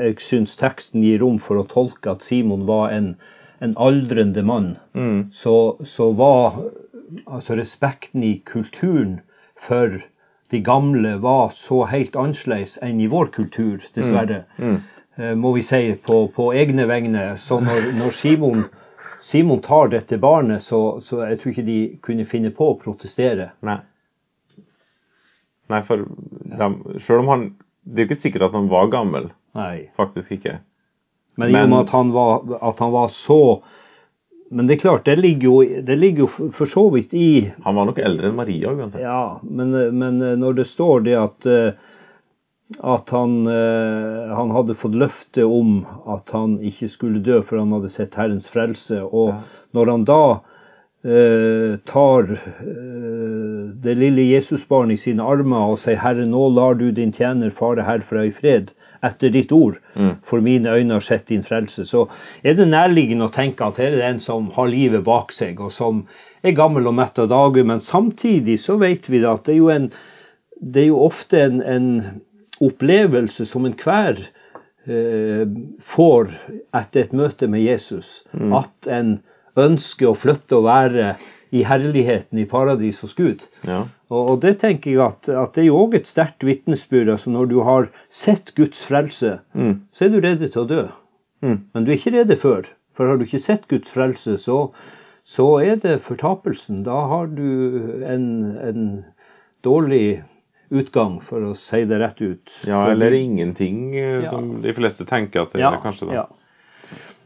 jeg 0.00 0.16
syns 0.24 0.56
teksten 0.58 1.04
gir 1.04 1.20
rom 1.20 1.36
for 1.44 1.60
å 1.60 1.68
tolke 1.68 2.16
at 2.16 2.24
Simon 2.24 2.64
var 2.66 2.88
en, 2.96 3.12
en 3.60 3.74
aldrende 3.76 4.42
mann, 4.42 4.76
Mm. 4.94 5.30
så, 5.32 5.76
så 5.84 6.12
var 6.12 6.60
altså 7.26 7.56
respekten 7.56 8.22
i 8.22 8.38
kulturen 8.46 9.20
for 9.58 9.98
de 10.50 10.60
gamle 10.64 11.16
var 11.20 11.50
så 11.56 11.82
helt 11.90 12.16
annerledes 12.16 12.78
enn 12.82 13.00
i 13.00 13.08
vår 13.10 13.26
kultur, 13.34 13.82
dessverre. 13.94 14.44
Mm. 14.58 14.78
Mm. 15.18 15.40
Må 15.40 15.52
vi 15.56 15.62
si 15.66 15.80
på, 16.06 16.28
på 16.32 16.52
egne 16.54 16.86
vegne. 16.88 17.32
Så 17.36 17.58
når, 17.60 17.88
når 17.98 18.14
Simon, 18.14 18.64
Simon 19.20 19.60
tar 19.60 19.90
dette 19.92 20.16
barnet, 20.22 20.62
så, 20.62 21.00
så 21.02 21.24
jeg 21.26 21.40
tror 21.40 21.52
ikke 21.52 21.66
de 21.66 21.78
kunne 22.06 22.24
finne 22.28 22.52
på 22.54 22.70
å 22.70 22.78
protestere. 22.80 23.50
Nei. 23.66 23.80
Nei, 25.68 25.82
for 25.84 26.06
de, 26.06 26.68
selv 27.02 27.24
om 27.24 27.28
han 27.28 27.42
Det 27.82 28.02
er 28.02 28.04
jo 28.04 28.08
ikke 28.10 28.20
sikkert 28.20 28.42
at 28.48 28.56
han 28.56 28.68
var 28.68 28.88
gammel. 28.92 29.30
Nei. 29.56 29.88
Faktisk 29.96 30.32
ikke. 30.38 30.58
Men, 31.38 31.52
i 31.54 31.58
og 31.62 31.68
med 31.70 31.84
at 31.86 31.92
han 31.94 32.08
var, 32.14 32.40
at 32.70 32.80
han 32.82 32.90
var 32.94 33.12
så 33.14 33.40
Men 34.50 34.66
det 34.66 34.74
er 34.78 34.80
klart, 34.82 35.04
det 35.06 35.18
ligger 35.20 35.44
jo, 35.44 35.82
det 35.86 35.96
ligger 35.98 36.24
jo 36.24 36.50
for 36.56 36.66
så 36.66 36.86
vidt 36.90 37.12
i 37.14 37.28
Han 37.66 37.76
var 37.76 37.86
nok 37.90 37.98
eldre 38.00 38.30
enn 38.30 38.38
Maria 38.38 38.72
uansett. 38.72 39.02
Ja, 39.04 39.38
men, 39.44 39.76
men 40.00 40.18
når 40.40 40.56
det 40.62 40.66
står 40.70 41.04
det 41.06 41.16
at 41.20 41.48
eh, 41.52 41.70
at 42.84 43.10
han, 43.10 43.46
eh, 43.48 44.34
han 44.36 44.50
hadde 44.52 44.74
fått 44.76 44.96
løfte 44.98 45.44
om 45.48 45.86
at 46.04 46.28
han 46.36 46.58
ikke 46.60 46.88
skulle 46.92 47.22
dø 47.24 47.38
før 47.40 47.62
han 47.62 47.72
hadde 47.78 47.88
sett 47.92 48.18
Herrens 48.20 48.48
frelse. 48.52 49.00
Og 49.08 49.30
Ja. 49.32 49.38
når 49.72 49.90
han 49.94 50.04
da 50.08 50.18
eh, 50.32 50.57
tar 51.86 52.26
eh, 52.32 53.70
det 53.82 53.94
lille 53.94 54.24
Jesusbarnet 54.32 54.98
i 54.98 55.02
sine 55.04 55.22
armer 55.22 55.70
og 55.72 55.78
sier 55.78 55.96
'Herre, 55.96 56.26
nå 56.26 56.48
lar 56.54 56.74
du 56.74 56.90
din 56.90 57.12
tjener 57.12 57.50
fare 57.54 57.84
herfra 57.86 58.24
i 58.26 58.32
fred 58.34 58.72
etter 59.06 59.30
ditt 59.30 59.52
ord', 59.52 59.78
Mm. 59.94 60.16
for 60.22 60.40
mine 60.40 60.66
øyne 60.74 60.92
har 60.92 61.00
sett 61.00 61.26
din 61.28 61.42
frelse, 61.42 61.84
så 61.84 62.08
er 62.44 62.54
det 62.54 62.68
nærliggende 62.68 63.24
å 63.28 63.32
tenke 63.34 63.64
at 63.66 63.76
her 63.76 63.86
er 63.92 63.96
det 63.96 64.04
en 64.04 64.20
som 64.20 64.50
har 64.50 64.66
livet 64.66 65.04
bak 65.04 65.32
seg, 65.32 65.60
og 65.60 65.72
som 65.72 66.06
er 66.42 66.52
gammel 66.52 66.86
og 66.86 66.94
mett 66.94 67.18
av 67.18 67.28
dager. 67.28 67.64
Men 67.64 67.80
samtidig 67.80 68.58
så 68.58 68.76
vet 68.78 69.08
vi 69.10 69.24
at 69.24 69.44
det 69.44 69.54
er 69.54 69.58
jo, 69.58 69.68
en, 69.68 69.90
det 70.60 70.82
er 70.82 70.86
jo 70.86 71.00
ofte 71.04 71.40
en, 71.42 71.62
en 71.62 72.04
opplevelse 72.60 73.46
som 73.46 73.66
enhver 73.66 74.18
eh, 74.86 75.46
får 75.80 76.30
etter 76.74 77.00
et 77.00 77.12
møte 77.12 77.46
med 77.46 77.60
Jesus. 77.62 78.24
At 78.54 78.86
en 78.86 79.20
ønsker 79.58 80.08
å 80.10 80.16
flytte 80.16 80.56
og 80.58 80.64
være 80.68 81.16
i 81.52 81.62
herligheten 81.64 82.38
i 82.42 82.44
paradis 82.48 83.00
hos 83.04 83.14
Gud. 83.16 83.42
Ja. 83.64 83.86
Og, 84.10 84.30
og 84.34 84.40
det 84.42 84.58
tenker 84.60 84.90
jeg 84.92 85.00
at, 85.04 85.28
at 85.28 85.54
det 85.56 85.62
er 85.64 85.68
jo 85.70 85.78
òg 85.86 85.94
et 85.98 86.08
sterkt 86.08 86.44
vitnesbyrd. 86.44 87.08
Altså 87.14 87.32
når 87.32 87.48
du 87.50 87.58
har 87.66 87.88
sett 88.12 88.54
Guds 88.56 88.80
frelse, 88.84 89.38
Mm. 89.54 89.80
så 89.92 90.04
er 90.06 90.14
du 90.14 90.20
redd 90.24 90.44
til 90.44 90.62
å 90.62 90.68
dø. 90.68 90.82
Mm. 91.42 91.58
Men 91.74 91.84
du 91.84 91.90
er 91.92 91.96
ikke 91.98 92.14
redd 92.18 92.34
før. 92.40 92.68
For 92.98 93.06
har 93.08 93.16
du 93.20 93.24
ikke 93.24 93.40
sett 93.40 93.68
Guds 93.70 93.88
frelse, 93.94 94.36
så, 94.42 94.70
så 95.24 95.46
er 95.62 95.76
det 95.82 96.00
fortapelsen. 96.02 96.82
Da 96.84 96.98
har 97.12 97.26
du 97.30 98.02
en, 98.04 98.26
en 98.58 98.82
dårlig 99.64 100.22
utgang, 100.70 101.20
for 101.24 101.40
å 101.48 101.54
si 101.56 101.84
det 101.88 101.98
rett 102.02 102.18
ut. 102.20 102.52
ja, 102.68 102.82
eller 102.92 103.14
ingenting, 103.16 103.94
eh, 103.96 104.22
Ja. 104.24 104.30
som 104.30 104.60
de 104.62 104.72
fleste 104.76 105.06
tenker 105.08 105.42
at 105.46 105.52
det 105.54 105.62
ja, 105.62 105.70
er 105.72 105.80
kanskje. 105.80 106.08
da. 106.10 106.12
Ja. 106.12 106.26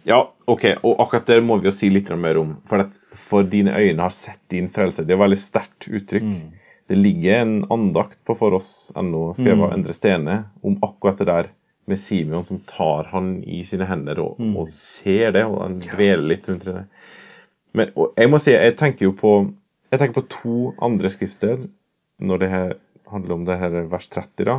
Ja, 0.09 0.19
ok, 0.51 0.65
og 0.83 1.01
akkurat 1.05 1.29
det 1.31 1.39
må 1.47 1.61
vi 1.61 1.69
jo 1.69 1.75
si 1.75 1.91
litt 1.93 2.11
mer 2.19 2.41
om. 2.41 2.57
For, 2.69 2.89
for 3.15 3.47
dine 3.47 3.75
øyne 3.79 4.03
har 4.03 4.15
sett 4.15 4.41
din 4.51 4.71
frelse. 4.73 5.05
Det 5.07 5.15
er 5.15 5.21
et 5.21 5.25
veldig 5.25 5.41
sterkt 5.41 5.87
uttrykk. 5.87 6.27
Mm. 6.27 6.77
Det 6.91 6.99
ligger 6.99 7.43
en 7.45 7.57
andakt 7.73 8.19
på 8.27 8.35
foross.no, 8.37 9.29
skrevet 9.39 9.69
av 9.69 9.75
Endre 9.77 9.95
Stene, 9.97 10.39
om 10.67 10.81
akkurat 10.83 11.23
det 11.23 11.29
der 11.31 11.51
med 11.91 11.99
Simeon 11.99 12.45
som 12.45 12.61
tar 12.67 13.09
han 13.11 13.37
i 13.43 13.63
sine 13.67 13.87
hender 13.89 14.21
og, 14.23 14.39
og 14.39 14.71
ser 14.75 15.33
det, 15.35 15.45
og 15.49 15.63
han 15.65 15.81
dveler 15.83 16.29
litt 16.35 16.51
rundt 16.51 16.67
det. 16.67 16.85
Men 17.75 17.95
jeg 18.19 18.31
må 18.31 18.39
si, 18.43 18.53
jeg 18.55 18.77
tenker 18.79 19.09
jo 19.09 19.15
på 19.19 19.33
jeg 19.93 20.01
tenker 20.01 20.23
på 20.23 20.29
to 20.33 20.59
andre 20.81 21.11
skriftsted 21.13 21.67
når 22.23 22.41
det 22.41 22.49
her 22.49 22.71
handler 23.13 23.35
om 23.35 23.43
det 23.45 23.59
her 23.61 23.75
vers 23.93 24.07
30. 24.09 24.47
da. 24.49 24.55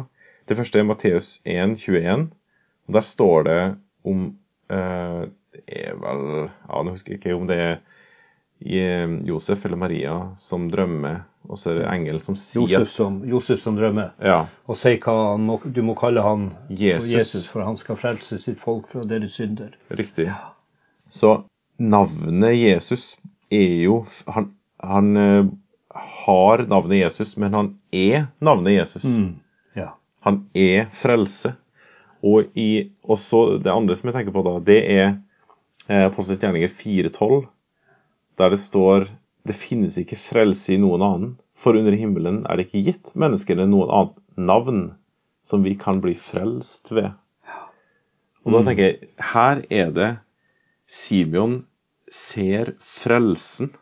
Det 0.45 0.57
første 0.59 0.79
er 0.79 0.85
Matteus 0.85 1.29
1, 1.49 1.77
21. 1.81 2.27
Og 2.87 2.97
der 2.97 3.05
står 3.07 3.47
det 3.47 3.61
om 4.05 4.27
Det 4.69 5.63
er 5.67 5.97
vel 6.01 6.23
ja, 6.47 6.81
Nå 6.83 6.93
husker 6.95 7.13
jeg 7.13 7.19
ikke 7.21 7.35
om 7.35 7.45
det 7.49 7.57
er 7.61 7.75
eh, 8.63 9.13
Josef 9.27 9.65
eller 9.65 9.77
Maria 9.77 10.15
som 10.39 10.69
drømmer, 10.71 11.23
og 11.49 11.59
så 11.59 11.73
er 11.73 11.81
det 11.81 11.87
engel 11.91 12.21
som 12.23 12.37
sier 12.39 12.79
Josef, 12.79 12.93
som, 12.95 13.19
Josef 13.27 13.61
som 13.61 13.77
drømmer. 13.77 14.13
Ja, 14.23 14.45
Og 14.65 14.79
sier 14.79 14.99
hva 15.03 15.33
han 15.33 15.43
må, 15.49 15.59
du 15.65 15.81
må 15.85 15.95
kalle 15.99 16.23
han 16.23 16.51
Jesus. 16.69 17.09
for 17.09 17.17
Jesus, 17.19 17.47
for 17.51 17.67
han 17.67 17.77
skal 17.77 17.99
frelse 17.99 18.39
sitt 18.41 18.61
folk 18.63 18.87
fra 18.91 19.03
deres 19.07 19.35
synder. 19.39 19.75
riktig. 19.91 20.29
Så 21.11 21.43
navnet 21.77 22.55
Jesus 22.55 23.17
er 23.51 23.83
jo 23.83 24.05
Han, 24.33 24.53
han 24.81 25.17
eh, 25.17 25.45
har 26.23 26.63
navnet 26.67 27.03
Jesus, 27.03 27.35
men 27.37 27.53
han 27.53 27.75
er 27.91 28.27
navnet 28.41 28.73
Jesus. 28.79 29.03
Mm. 29.03 29.35
Ja. 29.77 29.91
Han 30.25 30.47
er 30.55 30.87
frelse. 30.89 31.53
Og 32.23 32.53
i, 32.55 32.89
også 33.03 33.59
det 33.63 33.71
andre 33.73 33.95
som 33.99 34.07
jeg 34.09 34.15
tenker 34.17 34.35
på 34.35 34.43
da, 34.45 34.53
det 34.63 34.79
er 34.93 35.07
eh, 35.89 36.07
Postens 36.15 36.39
gjerninger 36.39 36.71
4.12, 36.71 37.41
der 38.39 38.53
det 38.53 38.61
står 38.63 39.09
det 39.43 39.57
finnes 39.59 39.97
ikke 39.99 40.15
frelse 40.15 40.71
i 40.73 40.79
noen 40.79 41.03
annen, 41.03 41.31
for 41.59 41.75
under 41.75 41.95
himmelen 41.99 42.45
er 42.47 42.57
det 42.57 42.69
ikke 42.69 42.83
gitt 42.85 43.11
menneskene 43.19 43.65
noen 43.67 43.91
annet 43.91 44.21
navn 44.39 44.79
som 45.43 45.65
vi 45.67 45.73
kan 45.79 45.99
bli 46.03 46.13
frelst 46.15 46.93
ved. 46.95 47.11
Og 48.43 48.55
da 48.55 48.61
tenker 48.69 48.87
jeg, 48.87 49.09
her 49.33 49.61
er 49.71 49.91
det 49.95 50.09
Simeon 50.87 51.65
ser 52.11 52.73
frelsen. 52.83 53.73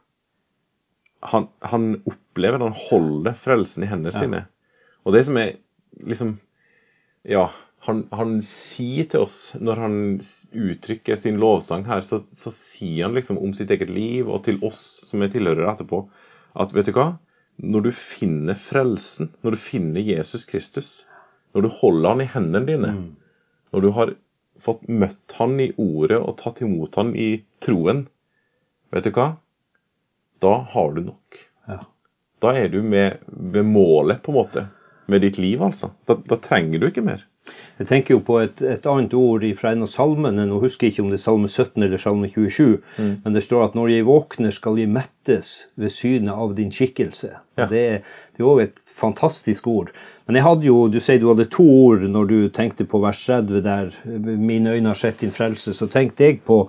Han, 1.29 1.47
han 1.61 1.87
opplever, 2.09 2.61
han 2.65 2.73
holder 2.89 3.37
frelsen 3.37 3.85
i 3.85 3.89
hendene 3.89 4.13
Ja. 4.13 4.19
sine. 4.23 4.41
Og 5.05 5.13
det 5.13 5.25
som 5.29 5.37
er 5.37 5.55
liksom 6.01 6.39
Ja, 7.29 7.51
han, 7.85 8.03
han 8.13 8.35
sier 8.45 9.07
til 9.09 9.23
oss, 9.25 9.37
når 9.57 9.79
han 9.81 9.95
uttrykker 10.53 11.17
sin 11.17 11.39
lovsang 11.41 11.87
her, 11.87 12.03
så, 12.05 12.19
så 12.21 12.53
sier 12.53 13.07
han 13.07 13.15
liksom 13.17 13.39
om 13.41 13.55
sitt 13.57 13.73
eget 13.73 13.89
liv, 13.89 14.29
og 14.29 14.43
til 14.45 14.59
oss 14.65 15.01
som 15.07 15.23
er 15.23 15.31
tilhørere 15.33 15.71
etterpå, 15.73 16.03
at 16.61 16.75
vet 16.75 16.91
du 16.91 16.93
hva? 16.97 17.07
Når 17.61 17.87
du 17.87 17.91
finner 17.95 18.57
frelsen, 18.57 19.31
når 19.41 19.55
du 19.55 19.61
finner 19.61 20.05
Jesus 20.05 20.45
Kristus, 20.49 20.91
når 21.55 21.65
du 21.65 21.71
holder 21.81 22.13
han 22.13 22.23
i 22.23 22.29
hendene 22.35 22.69
dine, 22.69 22.91
når 23.73 23.85
du 23.85 23.89
har 23.97 24.13
fått 24.61 24.85
møtt 24.85 25.35
han 25.39 25.57
i 25.63 25.71
ordet 25.81 26.19
og 26.19 26.37
tatt 26.37 26.61
imot 26.61 26.99
han 27.01 27.15
i 27.17 27.31
troen, 27.65 28.05
vet 28.93 29.09
du 29.09 29.13
hva? 29.15 29.31
Da 30.41 30.53
har 30.73 30.93
du 30.93 31.01
nok. 31.07 31.41
Ja. 31.69 31.81
Da 32.41 32.53
er 32.57 32.69
du 32.73 32.81
med, 32.85 33.25
ved 33.25 33.65
målet, 33.65 34.21
på 34.21 34.33
en 34.33 34.37
måte, 34.37 34.67
med 35.09 35.25
ditt 35.25 35.41
liv, 35.41 35.61
altså. 35.65 35.91
Da, 36.05 36.17
da 36.17 36.37
trenger 36.41 36.81
du 36.81 36.89
ikke 36.89 37.05
mer. 37.05 37.25
Jeg 37.81 37.87
tenker 37.89 38.13
jo 38.13 38.21
på 38.27 38.35
et, 38.43 38.61
et 38.61 38.85
annet 38.85 39.13
ord 39.17 39.43
fra 39.57 39.71
en 39.73 39.81
av 39.87 39.89
salmene. 39.89 40.43
Nå 40.45 40.59
husker 40.61 40.85
jeg 40.87 40.93
ikke 40.93 41.03
om 41.07 41.09
det 41.09 41.17
er 41.17 41.23
salme 41.23 41.49
17 41.49 41.81
eller 41.87 41.97
salme 42.01 42.29
27, 42.29 42.77
men 43.23 43.33
det 43.33 43.41
står 43.45 43.63
at 43.71 43.75
når 43.79 43.89
jeg 43.95 44.05
våkner, 44.05 44.53
skal 44.53 44.77
jeg 44.77 44.91
mettes 44.93 45.51
ved 45.81 45.89
synet 45.95 46.35
av 46.35 46.53
din 46.59 46.69
skikkelse. 46.75 47.31
Ja. 47.57 47.65
Det, 47.71 47.81
det 48.37 48.43
er 48.43 48.49
òg 48.51 48.61
et 48.67 48.81
fantastisk 49.01 49.65
ord. 49.71 49.89
Men 50.29 50.37
jeg 50.37 50.45
hadde 50.45 50.67
jo, 50.69 50.75
du 50.93 50.99
sier 51.01 51.17
du 51.19 51.25
hadde 51.31 51.47
to 51.51 51.65
ord 51.65 52.05
når 52.07 52.29
du 52.29 52.37
tenkte 52.53 52.85
på 52.87 53.01
vers 53.01 53.23
30 53.25 53.63
der, 53.65 53.89
mine 54.21 54.75
øyne 54.77 54.91
har 54.93 54.99
sett 55.01 55.23
din 55.25 55.33
frelse, 55.33 55.73
så 55.73 55.89
tenkte 55.91 56.27
jeg 56.29 56.41
på, 56.47 56.61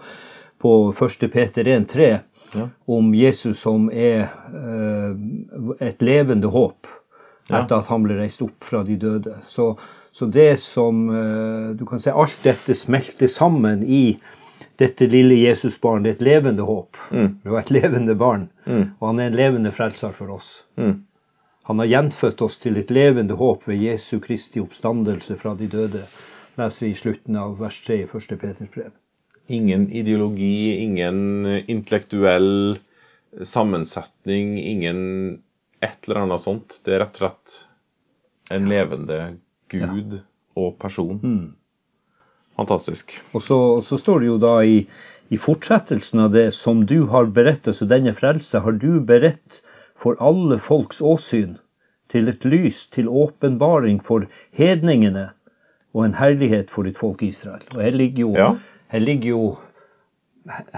på 0.64 0.73
1. 0.97 1.28
Peter 1.35 1.69
1,3 1.76 2.12
Ja. 2.52 2.66
om 2.92 3.14
Jesus 3.16 3.62
som 3.64 3.87
er 3.92 4.26
eh, 4.52 5.12
et 5.88 6.02
levende 6.04 6.50
håp 6.52 6.88
Ja. 7.49 7.62
etter 7.62 7.78
at 7.78 7.88
han 7.88 8.04
ble 8.04 8.19
reist 8.19 8.42
opp 8.45 8.64
fra 8.64 8.83
de 8.85 8.97
døde. 9.00 9.38
Så, 9.49 9.71
så 10.12 10.26
det 10.26 10.61
som 10.61 11.09
eh, 11.11 11.71
Du 11.76 11.87
kan 11.87 12.00
si 12.00 12.11
alt 12.11 12.38
dette 12.45 12.75
smelter 12.75 13.28
sammen 13.33 13.83
i 13.83 14.19
dette 14.76 15.07
lille 15.07 15.35
Jesusbarnet. 15.35 16.04
Det 16.04 16.11
er 16.11 16.16
et 16.16 16.26
levende 16.28 16.66
håp. 16.66 16.99
Mm. 17.11 17.38
Det 17.42 17.50
var 17.50 17.61
et 17.61 17.71
levende 17.71 18.14
barn. 18.19 18.49
Mm. 18.66 18.85
Og 18.99 19.07
han 19.09 19.21
er 19.21 19.31
en 19.31 19.38
levende 19.38 19.73
frelser 19.73 20.14
for 20.16 20.33
oss. 20.35 20.64
Mm. 20.76 21.02
Han 21.69 21.78
har 21.78 21.90
gjenfødt 21.90 22.42
oss 22.42 22.59
til 22.59 22.76
et 22.81 22.90
levende 22.90 23.37
håp 23.38 23.69
ved 23.69 23.78
Jesu 23.78 24.19
Kristi 24.21 24.61
oppstandelse 24.61 25.37
fra 25.38 25.54
de 25.54 25.69
døde, 25.71 26.02
leser 26.59 26.87
vi 26.87 26.90
i 26.90 26.99
slutten 26.99 27.38
av 27.38 27.54
vers 27.61 27.78
3 27.87 28.00
i 28.02 28.09
1. 28.09 28.35
Peters 28.40 28.73
brev. 28.75 28.90
Ingen 29.47 29.87
ideologi, 29.92 30.83
ingen 30.83 31.47
intellektuell 31.71 32.81
sammensetning, 33.42 34.57
ingen 34.59 35.00
et 35.81 36.09
eller 36.09 36.25
annet 36.25 36.42
sånt. 36.42 36.81
Det 36.85 36.97
er 36.97 37.04
rett 37.04 37.21
og 37.21 37.25
slett 37.25 37.57
en 38.52 38.69
levende 38.71 39.21
Gud 39.72 40.20
og 40.56 40.78
person. 40.78 41.18
Mm. 41.22 41.54
Fantastisk. 42.56 43.14
Og 43.32 43.42
så, 43.42 43.56
og 43.78 43.82
så 43.82 43.96
står 43.96 44.20
det 44.20 44.26
jo 44.26 44.38
da 44.38 44.54
i, 44.68 44.86
i 45.32 45.38
fortsettelsen 45.40 46.20
av 46.26 46.32
det 46.34 46.50
som 46.54 46.85
du 46.87 47.06
har 47.08 47.24
beredt, 47.32 47.68
altså 47.68 47.88
denne 47.88 48.12
frelse 48.14 48.61
har 48.61 48.72
du 48.72 49.00
beredt 49.00 49.62
for 49.96 50.16
alle 50.20 50.58
folks 50.61 51.00
åsyn, 51.00 51.56
til 52.12 52.28
et 52.28 52.44
lys, 52.44 52.87
til 52.92 53.08
åpenbaring 53.08 54.02
for 54.04 54.26
hedningene, 54.52 55.30
og 55.94 56.04
en 56.04 56.14
herlighet 56.18 56.68
for 56.70 56.85
ditt 56.85 56.98
folk 57.00 57.22
Israel. 57.24 57.62
Og 57.74 57.80
her 57.82 57.90
ligger 57.96 58.20
jo, 58.26 58.32
Ja. 58.37 58.50
her 58.92 58.98
ligger 59.00 59.28
jo 59.28 59.56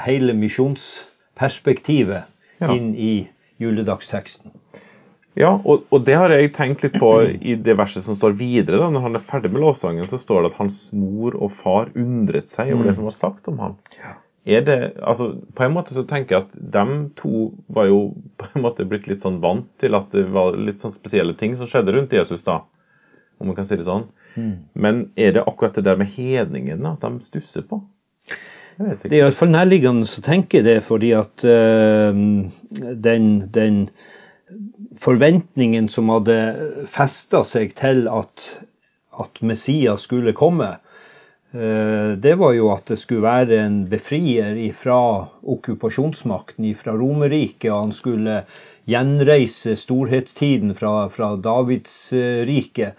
hele 0.04 0.32
misjonsperspektivet 0.34 2.22
Ja. 2.60 2.70
inn 2.70 2.94
i 2.94 3.28
juledagsteksten. 3.58 4.52
Ja, 5.34 5.50
og, 5.66 5.86
og 5.90 6.04
det 6.06 6.14
har 6.14 6.30
jeg 6.30 6.52
tenkt 6.54 6.84
litt 6.84 6.98
på 7.02 7.08
i 7.26 7.56
det 7.58 7.74
verset 7.78 8.04
som 8.06 8.14
står 8.14 8.36
videre. 8.38 8.78
da, 8.78 8.90
Når 8.94 9.02
han 9.08 9.18
er 9.18 9.24
ferdig 9.24 9.50
med 9.50 9.64
lovsangen, 9.64 10.06
så 10.06 10.18
står 10.22 10.44
det 10.44 10.52
at 10.52 10.60
hans 10.60 10.76
mor 10.94 11.34
og 11.34 11.50
far 11.52 11.90
undret 11.98 12.50
seg 12.52 12.70
over 12.74 12.86
det 12.86 12.94
som 12.98 13.08
var 13.08 13.16
sagt 13.16 13.50
om 13.50 13.58
ham. 13.58 13.74
Er 14.44 14.60
det, 14.60 14.76
altså 15.00 15.30
På 15.56 15.64
en 15.64 15.72
måte 15.72 15.94
så 15.96 16.04
tenker 16.06 16.36
jeg 16.36 16.44
at 16.44 16.54
de 16.76 16.84
to 17.18 17.48
var 17.72 17.88
jo 17.90 17.98
på 18.40 18.50
en 18.52 18.62
måte 18.66 18.86
blitt 18.86 19.08
litt 19.10 19.24
sånn 19.26 19.40
vant 19.42 19.66
til 19.82 19.98
at 19.98 20.12
det 20.14 20.26
var 20.34 20.54
litt 20.54 20.84
sånn 20.84 20.94
spesielle 20.94 21.34
ting 21.40 21.56
som 21.58 21.66
skjedde 21.70 21.96
rundt 21.96 22.14
Jesus, 22.14 22.44
da. 22.46 22.60
Om 23.42 23.50
man 23.50 23.56
kan 23.58 23.66
si 23.66 23.74
det 23.80 23.88
sånn. 23.88 24.06
Men 24.74 25.08
er 25.18 25.34
det 25.34 25.42
akkurat 25.46 25.74
det 25.78 25.84
der 25.86 25.98
med 25.98 26.10
hedningene 26.14 26.94
at 26.94 27.02
de 27.02 27.22
stusser 27.22 27.66
på? 27.66 27.80
Jeg 28.78 28.86
vet 28.86 29.02
Det 29.02 29.06
er 29.06 29.10
ikke. 29.10 29.18
iallfall 29.22 29.50
nærliggende 29.54 30.06
å 30.06 30.22
tenke 30.26 30.62
det, 30.66 30.80
fordi 30.86 31.12
at 31.14 31.44
øh, 31.46 32.22
den, 33.08 33.28
den 33.54 33.76
forventningen 35.00 35.88
som 35.88 36.10
hadde 36.12 36.36
festa 36.90 37.42
seg 37.46 37.74
til 37.78 38.08
at, 38.10 38.48
at 39.20 39.40
Messias 39.46 40.06
skulle 40.06 40.34
komme, 40.36 40.76
eh, 41.54 42.12
det 42.20 42.36
var 42.40 42.54
jo 42.56 42.70
at 42.74 42.86
det 42.90 43.00
skulle 43.00 43.24
være 43.24 43.62
en 43.64 43.82
befrier 43.90 44.58
fra 44.78 45.00
okkupasjonsmakten, 45.42 46.70
fra 46.78 46.96
Romerriket, 46.98 47.72
han 47.72 47.92
skulle 47.96 48.42
gjenreise 48.90 49.78
storhetstiden 49.80 50.74
fra, 50.76 51.08
fra 51.08 51.34
Davids 51.40 52.12
eh, 52.12 52.44
rike. 52.48 52.92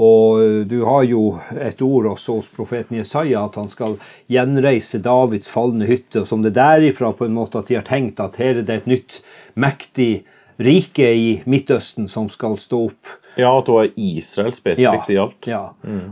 Og 0.00 0.64
du 0.70 0.78
har 0.86 1.02
jo 1.04 1.22
et 1.60 1.80
ord 1.84 2.06
også 2.14 2.38
hos 2.38 2.46
profeten 2.54 2.96
Jesaja, 2.96 3.42
at 3.44 3.58
han 3.58 3.68
skal 3.68 3.98
gjenreise 4.32 5.02
Davids 5.04 5.50
falne 5.52 5.84
hytte. 5.84 6.22
Og 6.22 6.28
som 6.30 6.44
det 6.46 6.54
derifra 6.56 7.10
på 7.12 7.26
en 7.26 7.34
måte 7.36 7.60
at 7.60 7.68
de 7.68 7.76
har 7.76 7.84
tenkt 7.84 8.22
at 8.22 8.38
her 8.40 8.62
er 8.62 8.64
det 8.64 8.78
et 8.78 8.88
nytt, 8.88 9.18
mektig 9.60 10.22
rike 10.60 11.08
i 11.16 11.28
Midtøsten 11.48 12.08
som 12.08 12.28
skal 12.32 12.58
stå 12.60 12.84
opp. 12.90 13.12
Ja, 13.38 13.52
at 13.56 13.68
det 13.68 13.76
var 13.76 13.92
Israel 13.96 14.54
spesifikt 14.56 15.08
det 15.08 15.16
gjaldt. 15.16 15.48
Ja. 15.48 15.62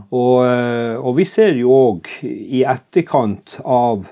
Og, 0.09 0.35
eh, 0.47 0.95
og 0.97 1.17
vi 1.19 1.27
ser 1.29 1.53
jo 1.59 1.75
òg 1.75 2.09
i 2.25 2.63
etterkant 2.63 3.59
av, 3.65 4.07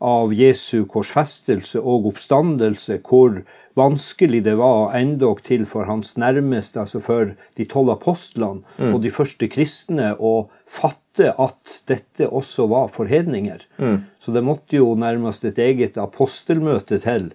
av 0.00 0.34
Jesu 0.34 0.86
korsfestelse 0.88 1.82
og 1.82 2.08
oppstandelse 2.12 3.00
hvor 3.04 3.42
vanskelig 3.78 4.42
det 4.46 4.56
var 4.58 4.94
endog 4.98 5.42
til 5.46 5.66
for 5.68 5.86
hans 5.86 6.16
nærmeste, 6.18 6.80
altså 6.82 7.00
for 7.04 7.34
de 7.58 7.66
tolv 7.68 7.92
apostlene 7.94 8.64
og 8.90 9.02
de 9.04 9.12
første 9.14 9.46
kristne, 9.52 10.14
å 10.18 10.48
fatte 10.66 11.30
at 11.38 11.76
dette 11.90 12.26
også 12.26 12.68
var 12.72 12.90
for 12.94 13.10
hedninger. 13.10 13.62
Mm. 13.78 14.00
Så 14.18 14.34
det 14.34 14.42
måtte 14.46 14.80
jo 14.80 14.94
nærmest 14.98 15.46
et 15.46 15.60
eget 15.62 15.98
apostelmøte 16.00 16.98
til, 17.04 17.30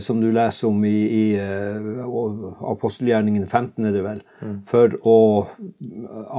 som 0.00 0.20
du 0.22 0.28
leser 0.32 0.68
om 0.68 0.84
i, 0.86 0.90
i 1.10 1.22
eh, 1.42 1.86
apostelgjerningen 2.70 3.46
15, 3.50 3.86
er 3.88 3.92
det 3.96 4.02
vel, 4.04 4.20
for 4.70 4.94
å 5.02 5.16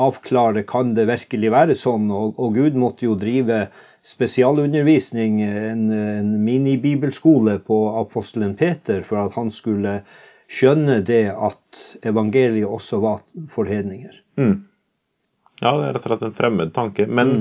avklare 0.08 0.64
kan 0.68 0.94
det 0.96 1.08
virkelig 1.10 1.52
være 1.52 1.76
sånn. 1.76 2.08
Og, 2.14 2.38
og 2.40 2.56
Gud 2.56 2.78
måtte 2.80 3.06
jo 3.08 3.18
drive 3.20 3.66
spesialundervisning, 4.04 5.42
en, 5.44 5.84
en 5.92 6.32
minibibelskole 6.44 7.58
på 7.68 7.80
apostelen 8.02 8.56
Peter, 8.60 9.04
for 9.08 9.22
at 9.28 9.36
han 9.40 9.52
skulle 9.54 10.00
skjønne 10.54 11.00
det 11.08 11.26
at 11.32 11.84
evangeliet 12.06 12.68
også 12.68 13.00
var 13.04 13.22
for 13.52 13.70
hedninger. 13.70 14.16
Mm. 14.40 14.64
Ja, 15.64 15.72
det 15.80 15.86
er 15.88 15.94
rett 15.96 16.04
og 16.08 16.10
slett 16.12 16.26
en 16.28 16.36
fremmed 16.38 16.74
tanke. 16.76 17.08
Men, 17.08 17.36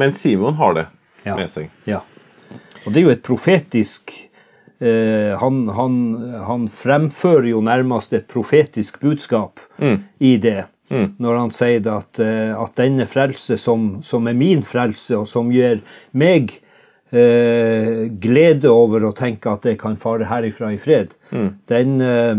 men 0.00 0.12
Simon 0.16 0.54
har 0.58 0.74
det 0.78 0.86
Ja. 1.26 1.34
med 1.36 1.50
seg. 1.50 1.70
Ja. 1.84 2.00
Og 2.86 2.92
det 2.94 3.00
er 3.00 3.06
jo 3.08 3.12
et 3.14 3.24
profetisk 3.26 4.12
eh, 4.14 4.27
han, 4.80 5.56
han, 5.74 5.94
han 6.46 6.68
fremfører 6.70 7.48
jo 7.50 7.60
nærmest 7.66 8.12
et 8.14 8.28
profetisk 8.30 9.00
budskap 9.02 9.58
Mm. 9.78 9.96
i 10.20 10.36
det. 10.38 10.64
Mm. 10.90 11.14
Når 11.20 11.36
han 11.38 11.50
sier 11.52 11.88
at, 11.92 12.18
eh, 12.22 12.54
at 12.62 12.76
denne 12.78 13.04
frelse, 13.06 13.58
som, 13.58 13.98
som 14.02 14.26
er 14.30 14.32
min 14.38 14.62
frelse, 14.62 15.16
og 15.18 15.26
som 15.28 15.50
gjør 15.52 15.80
meg 16.16 16.54
eh, 17.12 18.06
glede 18.20 18.70
over 18.70 19.04
å 19.08 19.12
tenke 19.16 19.50
at 19.52 19.66
jeg 19.68 19.78
kan 19.80 19.96
fare 20.00 20.26
herifra 20.28 20.72
i 20.74 20.78
fred, 20.80 21.14
Mm. 21.32 21.50
den, 21.68 22.00
eh, 22.00 22.36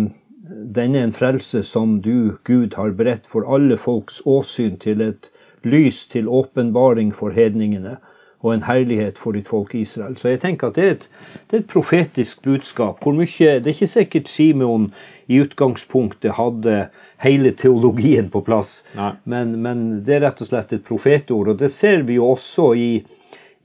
den 0.80 0.96
er 0.96 1.04
en 1.04 1.12
frelse 1.16 1.64
som 1.64 2.00
du, 2.02 2.38
Gud, 2.44 2.74
har 2.74 2.92
beredt 2.98 3.28
for 3.28 3.46
alle 3.46 3.78
folks 3.78 4.22
åsyn 4.26 4.80
til 4.80 5.02
et 5.02 5.30
lys 5.64 6.08
til 6.08 6.26
åpenbaring 6.28 7.12
for 7.14 7.30
hedningene, 7.36 7.98
og 8.40 8.54
en 8.54 8.64
herlighet 8.64 9.18
for 9.20 9.36
ditt 9.36 9.50
folk 9.50 9.74
Israel. 9.76 10.16
Så 10.18 10.32
jeg 10.32 10.42
tenker 10.44 10.70
at 10.70 10.78
det 10.80 10.84
er 10.86 10.94
et, 10.96 11.08
det 11.50 11.58
er 11.58 11.64
et 11.64 11.72
profetisk 11.72 12.44
budskap. 12.44 13.04
hvor 13.04 13.14
mye, 13.14 13.60
Det 13.60 13.68
er 13.68 13.76
ikke 13.76 13.88
sikkert 13.88 14.28
Simeon 14.28 14.94
i 15.28 15.42
utgangspunktet 15.42 16.32
hadde 16.32 16.90
hele 17.20 17.52
teologien 17.52 18.30
på 18.30 18.42
plass, 18.42 18.86
men, 19.24 19.62
men, 19.62 20.04
det 20.06 20.16
er 20.16 20.22
rett 20.22 20.42
og 20.42 20.48
slett 20.48 20.74
et 20.74 20.86
profetord. 20.88 21.48
Og 21.48 21.60
det 21.60 21.72
ser 21.72 22.02
vi 22.08 22.16
jo 22.16 22.32
også 22.32 22.74
i, 22.74 23.04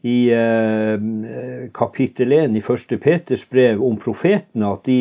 i 0.02 0.18
eh, 0.34 0.98
kapittel 1.74 2.32
1 2.32 2.58
i 2.58 2.64
1. 2.64 2.98
Peters 3.00 3.46
brev 3.48 3.82
om 3.82 3.96
profetene, 3.96 4.74
at 4.74 4.84
de 4.90 4.98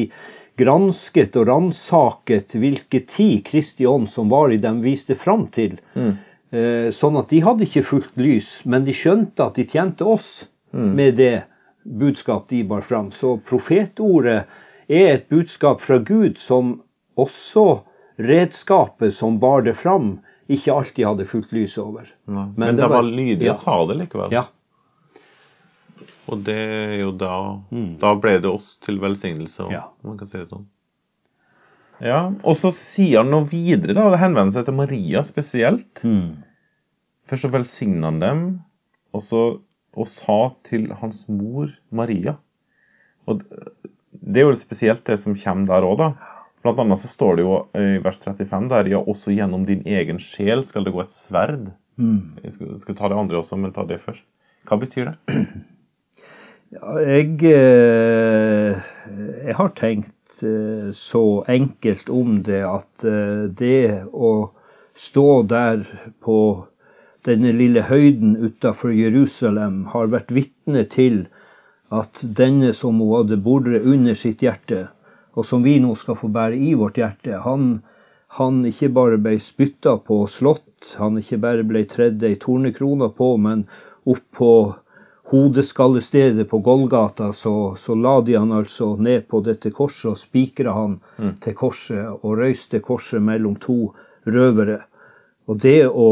gransket 0.60 1.36
og 1.42 1.48
ransaket 1.50 2.54
hvilke 2.62 3.02
tid 3.10 3.42
Kristi 3.48 3.88
ånd 3.90 4.06
som 4.12 4.30
var 4.30 4.54
i 4.54 4.62
dem, 4.62 4.84
viste 4.86 5.18
fram 5.18 5.48
til. 5.54 5.80
Mm. 5.98 6.14
Eh, 6.54 6.92
sånn 6.94 7.18
at 7.18 7.32
de 7.34 7.40
hadde 7.42 7.66
ikke 7.66 7.82
fullt 7.88 8.20
lys, 8.22 8.60
men 8.70 8.86
de 8.86 8.94
skjønte 8.94 9.42
at 9.48 9.56
de 9.58 9.66
tjente 9.66 10.06
oss 10.06 10.44
mm. 10.70 10.92
med 11.00 11.18
det 11.18 11.34
budskap 11.84 12.46
de 12.52 12.62
bar 12.70 12.86
fram. 12.86 13.10
Så 13.12 13.40
profetordet 13.48 14.44
er 14.86 15.08
et 15.16 15.26
budskap 15.34 15.82
fra 15.82 15.98
Gud 15.98 16.38
som 16.38 16.76
også 17.18 17.82
redskapet 18.22 19.16
som 19.18 19.40
bar 19.42 19.66
det 19.66 19.74
fram, 19.80 20.20
ikke 20.52 20.76
alltid 20.76 21.08
hadde 21.08 21.26
fullt 21.26 21.56
lys 21.56 21.78
over. 21.82 22.06
Men, 22.26 22.54
men, 22.58 22.78
det 22.78 22.86
var, 22.86 23.00
var 23.00 23.10
lydige 23.10 23.50
ja. 23.50 23.58
sa 23.58 23.80
det 23.90 23.98
likevel. 24.04 24.36
Ja. 24.36 24.46
Og 26.30 26.46
det 26.46 26.56
er 26.56 26.94
jo 27.02 27.10
da 27.20 27.34
mm. 27.74 27.98
Da 28.00 28.14
ble 28.16 28.38
det 28.40 28.48
oss 28.48 28.78
til 28.84 29.02
velsignelse, 29.02 29.66
ja. 29.74 29.88
man 30.06 30.22
kan 30.22 30.30
si 30.30 30.38
det 30.38 30.48
sånn. 30.52 30.70
Ja, 32.02 32.34
Og 32.44 32.58
så 32.58 32.72
sier 32.74 33.22
han 33.22 33.32
noe 33.32 33.46
videre, 33.50 33.94
da. 33.96 34.08
Det 34.14 34.22
henvender 34.22 34.56
seg 34.56 34.68
til 34.68 34.78
Maria 34.78 35.22
spesielt. 35.28 36.02
Mm. 36.04 36.44
Først 37.30 37.46
så 37.46 37.52
velsigna 37.54 38.10
han 38.10 38.20
dem, 38.24 38.42
og, 39.14 39.24
så, 39.24 39.44
og 39.96 40.10
sa 40.10 40.40
til 40.68 40.90
hans 41.00 41.24
mor 41.32 41.72
Maria. 41.94 42.38
Og 43.30 43.44
det 44.12 44.42
er 44.42 44.50
jo 44.50 44.58
spesielt 44.60 45.06
det 45.08 45.20
som 45.22 45.38
kommer 45.38 45.70
der 45.70 45.88
òg, 45.88 45.98
da. 46.02 46.10
Blant 46.64 46.80
annet 46.80 47.02
så 47.02 47.10
står 47.12 47.38
det 47.38 47.44
jo 47.44 47.56
i 47.76 48.00
vers 48.04 48.22
35 48.24 48.70
der 48.72 48.90
ja, 48.94 49.00
også 49.00 49.34
gjennom 49.36 49.66
din 49.68 49.82
egen 49.84 50.20
sjel 50.24 50.64
skal 50.64 50.86
det 50.88 50.94
gå 50.96 51.02
et 51.04 51.12
sverd. 51.12 51.74
Mm. 52.00 52.40
Jeg 52.44 52.56
skal, 52.56 52.78
skal, 52.80 52.98
ta 52.98 53.12
det 53.12 53.20
andre 53.20 53.42
også, 53.42 53.60
men 53.60 53.76
ta 53.76 53.84
det 53.88 54.00
først. 54.04 54.24
Hva 54.70 54.80
betyr 54.80 55.12
det? 55.12 55.18
Ja, 56.74 56.98
jeg, 57.06 57.38
eh, 57.46 58.78
jeg 59.46 59.56
har 59.60 59.74
tenkt 59.78 60.14
Eh, 60.42 60.92
så 60.92 61.46
enkelt 61.48 62.10
om 62.10 62.44
det 62.44 62.64
at 62.66 63.04
eh, 63.06 63.44
det 63.62 64.04
å 64.14 64.32
stå 64.98 65.28
der 65.46 65.84
på 66.26 66.38
denne 67.28 67.54
lille 67.54 67.84
høyden 67.86 68.34
utafor 68.42 68.96
Jerusalem 68.98 69.84
har 69.94 70.10
vært 70.10 70.34
vitne 70.34 70.84
til 70.90 71.28
at 71.94 72.24
denne 72.40 72.74
som 72.74 72.98
hun 73.00 73.14
hadde 73.14 73.38
båret 73.46 73.86
under 73.86 74.18
sitt 74.18 74.42
hjerte, 74.42 74.88
og 75.38 75.46
som 75.46 75.62
vi 75.64 75.78
nå 75.84 75.94
skal 76.00 76.18
få 76.18 76.32
bære 76.34 76.58
i 76.58 76.74
vårt 76.82 76.98
hjerte, 76.98 77.38
han, 77.46 77.84
han 78.40 78.64
ikke 78.66 78.90
bare 78.98 79.22
ble 79.22 79.38
spytta 79.38 80.00
på 80.08 80.24
og 80.26 80.34
slått, 80.34 80.96
han 80.98 81.22
ikke 81.22 81.40
bare 81.46 81.68
ble 81.68 81.86
tredd 81.94 82.26
ei 82.26 82.36
tornekrone 82.42 83.14
på, 83.14 83.36
men 83.38 83.68
opp 84.10 84.26
på 84.34 84.54
hodeskallestedet 85.34 86.50
på 86.50 86.60
Golgata, 86.62 87.32
så, 87.34 87.76
så, 87.78 87.96
la 87.96 88.20
de 88.22 88.36
han 88.38 88.52
altså 88.54 88.92
ned 89.02 89.26
på 89.28 89.42
dette 89.42 89.72
korset 89.74 90.12
og 90.12 90.20
spikra 90.22 90.76
han 90.78 91.00
mm. 91.18 91.32
til 91.42 91.56
korset 91.58 92.12
og 92.20 92.38
røyste 92.38 92.84
korset 92.86 93.24
mellom 93.24 93.56
to 93.58 93.78
røvere. 94.30 94.84
Og 95.50 95.58
det 95.64 95.88
å, 95.90 96.12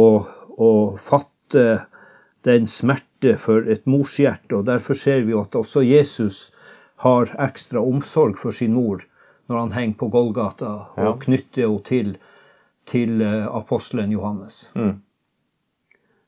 å 0.57 0.71
fatte 0.97 1.67
den 2.49 2.65
smerte 2.67 3.35
for 3.37 3.69
et 3.69 3.85
morshjerte, 3.85 4.57
og 4.57 4.65
derfor 4.71 4.97
ser 4.97 5.21
vi 5.27 5.35
jo 5.35 5.43
at 5.45 5.55
også 5.59 5.85
Jesus 5.85 6.47
har 7.05 7.29
ekstra 7.41 7.81
omsorg 7.81 8.41
for 8.41 8.57
sin 8.57 8.73
mor 8.73 9.05
når 9.49 9.59
han 9.59 9.71
henger 9.75 9.97
på 10.01 10.09
Golgata 10.17 10.73
og 10.97 11.05
ja. 11.05 11.13
knytter 11.27 11.67
henne 11.67 11.85
til, 11.85 12.11
til 12.89 13.21
eh, 13.21 13.45
apostelen 13.45 14.13
Johannes. 14.13 14.63
Mm. 14.73 14.97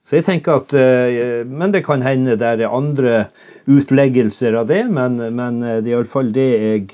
Så 0.04 0.18
jeg 0.18 0.26
tenker 0.28 0.60
at, 0.60 0.74
eh, 0.76 1.46
Men 1.48 1.72
det 1.72 1.86
kan 1.86 2.02
hende 2.04 2.36
det 2.40 2.48
er 2.60 2.68
andre 2.68 3.30
utleggelser 3.68 4.58
av 4.60 4.68
det, 4.68 4.84
men, 4.92 5.16
men 5.36 5.64
eh, 5.64 5.80
det 5.80 5.92
er 5.92 5.98
iallfall 5.98 6.34
det 6.36 6.50
jeg 6.52 6.88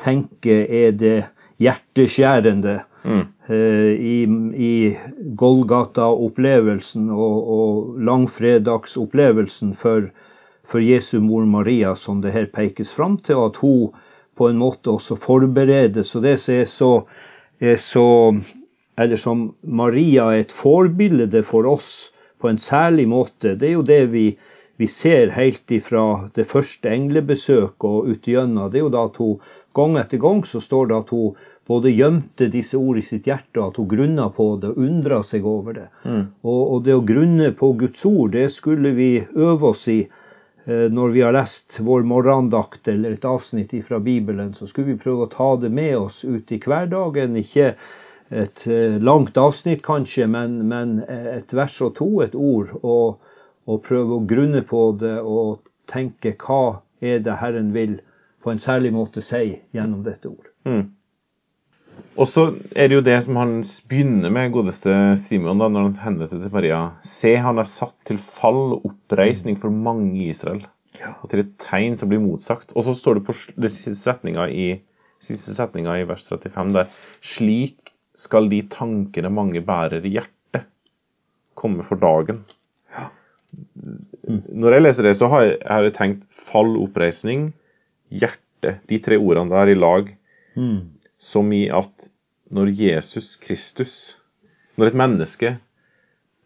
tenker 0.00 0.66
er 0.68 0.92
det 0.92 1.18
hjerteskjærende 1.60 2.80
mm. 3.04 3.26
Eh, 3.50 3.96
i, 3.98 4.18
i 4.54 4.74
Golgata-opplevelsen 5.40 7.08
og, 7.10 7.48
og 7.56 7.96
langfredagsopplevelsen 8.06 9.72
for, 9.74 10.06
for 10.62 10.84
Jesu 10.84 11.16
mor 11.24 11.48
Maria, 11.50 11.96
som 11.96 12.20
det 12.22 12.30
her 12.36 12.46
pekes 12.52 12.92
fram 12.94 13.16
til, 13.18 13.40
at 13.48 13.58
hun 13.58 13.90
på 14.38 14.52
en 14.52 14.60
måte 14.60 14.92
også 14.92 15.16
forberedes. 15.18 16.14
Og 16.14 16.22
det 16.28 16.36
som 16.38 16.54
er 16.60 16.70
så, 16.70 16.92
er 17.60 17.76
så 17.82 18.06
Eller 19.00 19.16
som 19.16 19.54
Maria 19.64 20.28
er 20.30 20.44
et 20.44 20.52
forbilde 20.52 21.42
for 21.42 21.64
oss 21.66 22.09
på 22.40 22.48
en 22.48 22.58
særlig 22.58 23.06
måte, 23.08 23.54
det 23.60 23.68
er 23.68 23.76
jo 23.76 23.86
det 23.86 24.02
vi, 24.14 24.26
vi 24.80 24.88
ser 24.88 25.34
helt 25.36 25.70
ifra 25.70 26.04
det 26.34 26.48
første 26.48 26.88
englebesøket 26.88 27.88
og 27.88 28.10
utgjennom. 28.14 28.70
Det 28.70 28.80
er 28.80 28.86
jo 28.86 28.94
da 28.94 29.06
at 29.10 29.20
hun 29.20 29.40
gang 29.76 29.98
etter 30.00 30.20
gang 30.22 30.42
så 30.48 30.60
står 30.62 30.90
det 30.90 31.00
at 31.04 31.12
hun 31.14 31.36
både 31.70 31.92
gjemte 31.94 32.48
disse 32.50 32.78
ord 32.78 32.98
i 32.98 33.04
sitt 33.06 33.28
hjerte, 33.30 33.60
og 33.60 33.68
at 33.68 33.76
hun 33.78 33.90
grunna 33.92 34.26
på 34.34 34.46
det 34.62 34.72
og 34.72 34.80
undra 34.86 35.20
seg 35.26 35.44
over 35.46 35.76
det. 35.76 35.86
Mm. 36.02 36.24
Og, 36.42 36.62
og, 36.62 36.80
det 36.86 36.96
å 36.96 37.04
grunne 37.06 37.52
på 37.54 37.74
Guds 37.78 38.02
ord, 38.08 38.32
det 38.34 38.48
skulle 38.50 38.90
vi 38.96 39.10
øve 39.36 39.70
oss 39.70 39.84
i 39.92 40.00
eh, 40.02 40.88
når 40.90 41.14
vi 41.14 41.22
har 41.22 41.36
lest 41.36 41.78
vår 41.86 42.08
morgendakt 42.10 42.90
eller 42.90 43.14
et 43.14 43.28
avsnitt 43.28 43.76
fra 43.86 44.00
Bibelen. 44.02 44.50
Så 44.56 44.66
skulle 44.66 44.96
vi 44.96 45.02
prøve 45.04 45.28
å 45.28 45.30
ta 45.30 45.52
det 45.62 45.70
med 45.70 45.94
oss 46.00 46.24
ut 46.24 46.50
i 46.50 46.58
hverdagen. 46.64 47.38
Ikke 47.38 47.76
et 48.30 48.66
eh, 48.70 48.98
langt 49.02 49.38
avsnitt, 49.38 49.82
kanskje, 49.82 50.26
men, 50.30 50.60
men, 50.70 51.00
et 51.08 51.52
vers 51.54 51.80
og 51.82 51.96
to, 51.98 52.10
et 52.24 52.36
ord, 52.38 52.70
og, 52.82 53.18
og, 53.66 53.82
prøve 53.86 54.16
å 54.16 54.26
grunne 54.26 54.62
på 54.66 54.84
det 55.00 55.18
og 55.20 55.66
tenke 55.90 56.36
hva 56.38 56.80
er 57.02 57.20
det 57.24 57.40
Herren 57.40 57.74
vil 57.74 57.98
på 58.40 58.52
en 58.52 58.62
særlig 58.62 58.92
måte 58.94 59.22
si 59.24 59.58
gjennom 59.74 60.04
dette 60.06 60.30
ord. 60.30 60.48
Mm. 60.64 60.88
Og 62.20 62.28
så 62.28 62.46
er 62.72 62.88
det 62.88 62.96
jo 62.96 63.04
det 63.04 63.16
som 63.26 63.36
han 63.40 63.56
begynner 63.90 64.32
med, 64.32 64.52
godeste 64.54 64.94
Simon, 65.20 65.60
da, 65.60 65.68
når 65.68 65.88
han 65.88 65.98
henvender 66.04 66.30
seg 66.30 66.44
til 66.44 66.54
Maria. 66.54 66.80
Se, 67.06 67.34
han 67.42 67.60
er 67.60 67.68
satt 67.68 67.96
til 68.08 68.20
fall 68.22 68.76
og 68.76 68.86
oppreisning 68.92 69.58
for 69.60 69.74
mange 69.74 70.14
i 70.22 70.30
Israel, 70.32 70.62
og 71.20 71.26
til 71.32 71.44
et 71.44 71.52
tegn 71.60 71.98
som 72.00 72.10
blir 72.10 72.22
motsagt. 72.22 72.74
Og 72.76 72.86
så 72.86 72.94
står 72.96 73.18
det 73.18 73.26
på 73.26 73.36
siste 73.36 73.96
setninga 73.98 74.48
i, 74.48 74.68
siste 75.20 75.54
setninga 75.56 75.98
i 76.00 76.06
vers 76.08 76.26
35 76.30 76.76
der 76.78 76.92
slik 77.20 77.89
skal 78.20 78.50
de 78.52 78.60
tankene 78.70 79.30
mange 79.32 79.62
bærer 79.64 80.04
i 80.04 80.14
hjertet, 80.18 80.66
komme 81.58 81.84
for 81.86 82.00
dagen. 82.00 82.44
Når 84.50 84.76
jeg 84.76 84.84
leser 84.84 85.08
det, 85.08 85.16
så 85.18 85.30
har 85.32 85.46
jeg, 85.46 85.58
har 85.66 85.86
jeg 85.86 85.96
tenkt 85.96 86.26
fall, 86.30 86.76
oppreisning, 86.80 87.50
hjerte. 88.12 88.76
De 88.90 88.98
tre 89.02 89.16
ordene 89.16 89.52
der 89.52 89.72
i 89.72 89.78
lag. 89.78 90.12
Mm. 90.58 90.92
Som 91.20 91.52
i 91.56 91.64
at 91.72 92.10
når 92.52 92.72
Jesus 92.76 93.34
Kristus, 93.40 93.94
når 94.76 94.90
et 94.90 94.98
menneske 94.98 95.54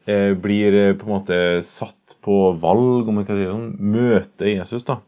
eh, 0.07 0.33
blir 0.37 0.77
eh, 0.79 0.95
på 0.99 1.09
en 1.09 1.15
måte 1.15 1.39
satt 1.67 2.17
på 2.25 2.39
valg, 2.61 3.09
om 3.09 3.21
man 3.21 3.27
kan 3.29 3.41
si 3.41 3.49
sånn, 3.49 3.69
møter 3.81 4.51
Jesus, 4.53 4.87
da, 4.87 5.01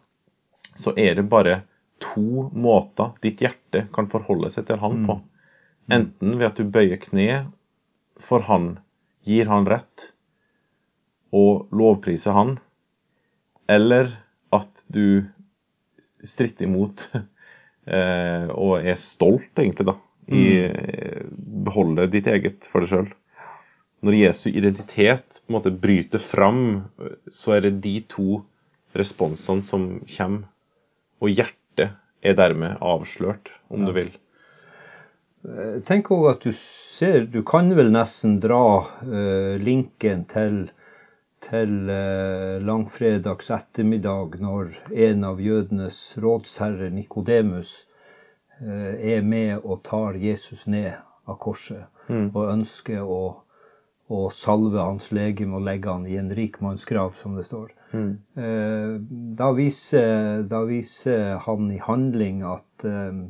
så 0.77 0.95
er 0.99 1.19
det 1.19 1.29
bare 1.31 1.61
to 2.03 2.49
måter 2.53 3.15
ditt 3.25 3.41
hjerte 3.45 3.87
kan 3.95 4.09
forholde 4.13 4.51
seg 4.53 4.67
til 4.69 4.81
han 4.83 5.05
på. 5.07 5.19
Mm. 5.21 5.36
Enten 5.93 6.39
ved 6.39 6.49
at 6.49 6.59
du 6.59 6.67
bøyer 6.67 6.99
kne 6.99 7.47
for 8.23 8.47
han, 8.49 8.77
gir 9.27 9.51
han 9.51 9.67
rett 9.69 10.11
og 11.37 11.69
lovpriser 11.75 12.35
han, 12.37 12.57
eller 13.71 14.13
at 14.55 14.87
du 14.93 15.27
stritter 16.27 16.67
imot 16.67 17.07
eh, 17.15 18.49
og 18.51 18.81
er 18.83 18.99
stolt, 19.01 19.53
egentlig, 19.59 19.89
da. 19.93 19.97
I 20.27 20.43
mm. 20.67 21.35
beholde 21.69 22.09
ditt 22.11 22.27
eget 22.27 22.67
for 22.67 22.83
deg 22.83 22.91
sjøl. 22.91 23.11
Når 24.07 24.17
Jesu 24.19 24.49
identitet 24.51 25.39
på 25.39 25.53
en 25.53 25.57
måte 25.57 25.71
bryter 25.71 26.23
fram, 26.23 26.89
så 27.31 27.57
er 27.57 27.67
det 27.67 27.77
de 27.85 28.01
to 28.11 28.41
responsene 28.97 29.63
som 29.67 29.87
kommer. 30.17 30.49
Og 31.23 31.31
hjertet 31.33 31.95
er 32.27 32.37
dermed 32.37 32.83
avslørt, 32.83 33.53
om 33.71 33.85
ja. 33.85 33.89
du 33.89 33.97
vil. 33.97 34.11
Eh, 35.47 35.79
tenk 35.87 36.11
òg 36.15 36.27
at 36.31 36.47
du 36.47 36.53
ser 36.57 37.27
Du 37.31 37.43
kan 37.47 37.71
vel 37.79 37.93
nesten 37.95 38.39
dra 38.43 38.63
uh, 38.83 39.55
linken 39.63 40.25
til, 40.31 40.63
til 41.47 41.75
uh, 41.91 42.57
langfredags 42.65 43.53
ettermiddag, 43.55 44.39
når 44.43 44.73
en 45.09 45.27
av 45.29 45.43
jødenes 45.43 46.01
rådsherrer, 46.23 46.91
Nikodemus, 46.91 47.83
er 48.57 49.21
med 49.21 49.59
og 49.69 49.83
tar 49.85 50.15
Jesus 50.17 50.63
ned 50.67 50.95
av 51.29 51.37
korset, 51.43 51.83
mm. 52.09 52.31
og 52.33 52.53
ønsker 52.55 53.03
å, 53.05 53.19
og 54.09 54.31
salve 54.33 54.81
hans 54.81 55.11
legeme 55.13 55.59
og 55.59 55.67
legge 55.67 55.91
han 55.93 56.07
i 56.09 56.17
en 56.21 56.31
rik 56.35 56.61
manns 56.65 56.87
grav, 56.89 57.13
som 57.21 57.35
det 57.37 57.45
står. 57.49 57.73
Mm. 57.93 58.13
Eh, 58.37 58.95
da, 59.39 59.51
viser, 59.57 60.43
da, 60.51 60.63
viser, 60.69 61.37
han 61.47 61.71
i 61.75 61.81
handling 61.83 62.43
at 62.47 62.87
eh, 62.87 63.11
eh, 63.11 63.25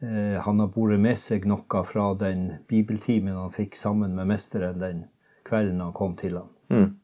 han 0.00 0.60
har 0.62 0.68
båret 0.70 1.00
med 1.02 1.18
seg 1.18 1.44
noe 1.50 1.80
fra 1.88 2.12
den 2.14 2.52
bibeltimen 2.70 3.34
han 3.34 3.50
fikk 3.50 3.74
sammen 3.76 4.14
med 4.14 4.28
mesteren 4.30 4.78
den 4.78 5.00
kvelden 5.48 5.80
han 5.82 5.92
kom 5.96 6.14
til 6.16 6.36
ham. 6.38 6.48
Mm. 6.70 6.94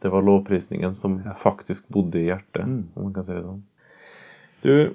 Det 0.00 0.12
var 0.12 0.22
lovprisningen 0.22 0.94
som 0.94 1.18
Ja. 1.24 1.32
faktisk 1.34 1.88
bodde 1.88 2.20
i 2.20 2.28
hjertet, 2.30 2.64
Mm. 2.66 2.88
om 2.96 3.02
man 3.04 3.12
kan 3.14 3.24
si 3.24 3.32
det 3.32 3.42
sånn. 3.44 3.62
Du, 4.62 4.94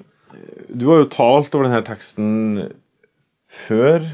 du 0.74 0.86
har 0.88 0.98
jo 1.04 1.10
talt 1.10 1.54
over 1.56 1.65
denne 1.68 1.84
teksten 1.86 2.72
før. 3.50 4.08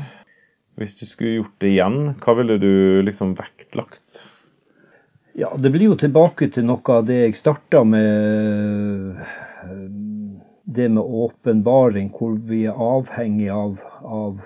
Hvis 0.77 0.97
du 0.99 1.05
skulle 1.05 1.35
gjort 1.43 1.59
det 1.59 1.69
igjen, 1.75 2.15
hva 2.19 2.33
ville 2.37 2.57
du 2.57 3.01
liksom 3.05 3.35
vektlagt? 3.37 4.27
Ja, 5.35 5.55
det 5.55 5.71
blir 5.71 5.91
jo 5.91 5.95
tilbake 5.95 6.51
til 6.51 6.65
noe 6.65 6.81
av 6.89 7.05
det 7.05 7.21
jeg 7.21 7.35
starta 7.35 7.83
med. 7.87 9.15
Det 10.71 10.87
med 10.89 11.03
åpenbaring, 11.03 12.11
hvor 12.15 12.37
vi 12.47 12.63
er 12.69 12.79
avhengig 12.79 13.49
av, 13.51 13.81
av, 14.01 14.39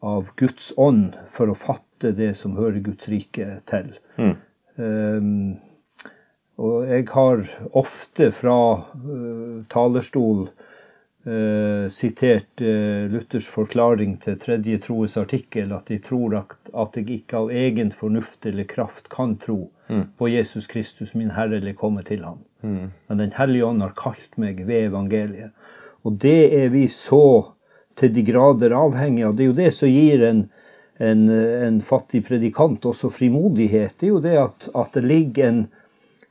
av 0.00 0.30
Guds 0.40 0.70
ånd 0.80 1.16
for 1.32 1.52
å 1.52 1.58
fatte 1.58 2.14
det 2.16 2.32
som 2.40 2.56
hører 2.56 2.80
Guds 2.86 3.08
rike 3.12 3.58
til. 3.68 3.92
Mm. 4.16 4.34
Um, 4.76 5.56
og 6.56 6.88
jeg 6.88 7.04
har 7.12 7.44
ofte 7.76 8.30
fra 8.32 8.56
uh, 8.96 9.60
talerstol 9.72 10.46
uh, 11.26 11.88
sitert 11.90 12.62
eh, 12.62 13.06
Luthers 13.12 13.48
forklaring 13.50 14.16
til 14.22 14.38
tredje 14.38 14.78
troes 14.84 15.16
artikkel, 15.20 15.72
at 15.72 15.90
de 15.90 15.98
tror 15.98 16.38
at, 16.40 16.56
at 16.74 16.96
jeg 16.96 17.10
ikke 17.20 17.36
av 17.44 17.50
egen 17.50 17.92
fornuft 17.92 18.46
eller 18.46 18.68
kraft 18.70 19.10
kan 19.12 19.36
tro 19.42 19.66
Mm. 19.88 20.04
på 20.18 20.28
Jesus 20.28 20.66
Kristus, 20.66 21.14
min 21.14 21.30
Herre, 21.30 21.56
eller 21.56 21.72
komme 21.72 22.02
til 22.02 22.24
ham. 22.24 22.38
Mm. 22.62 22.90
Men 23.08 23.18
Den 23.18 23.32
hellige 23.32 23.64
ånd 23.64 23.82
har 23.82 23.92
kalt 23.94 24.32
meg 24.36 24.66
ved 24.66 24.88
evangeliet. 24.88 25.52
Og 26.02 26.16
det 26.22 26.54
er 26.58 26.68
vi 26.68 26.88
så 26.90 27.52
til 27.94 28.12
de 28.14 28.24
grader 28.26 28.74
avhengig 28.74 29.24
av. 29.24 29.36
Det 29.36 29.44
er 29.44 29.50
jo 29.52 29.60
det 29.60 29.72
som 29.74 29.88
gir 29.88 30.24
en, 30.26 30.42
en, 30.98 31.22
en 31.30 31.80
fattig 31.80 32.24
predikant 32.26 32.82
også 32.86 33.10
frimodighet. 33.14 33.94
Det 33.98 34.08
er 34.08 34.12
jo 34.16 34.20
det 34.26 34.36
at, 34.42 34.68
at 34.74 34.98
det, 34.98 35.04
ligger 35.06 35.48
en, 35.48 35.62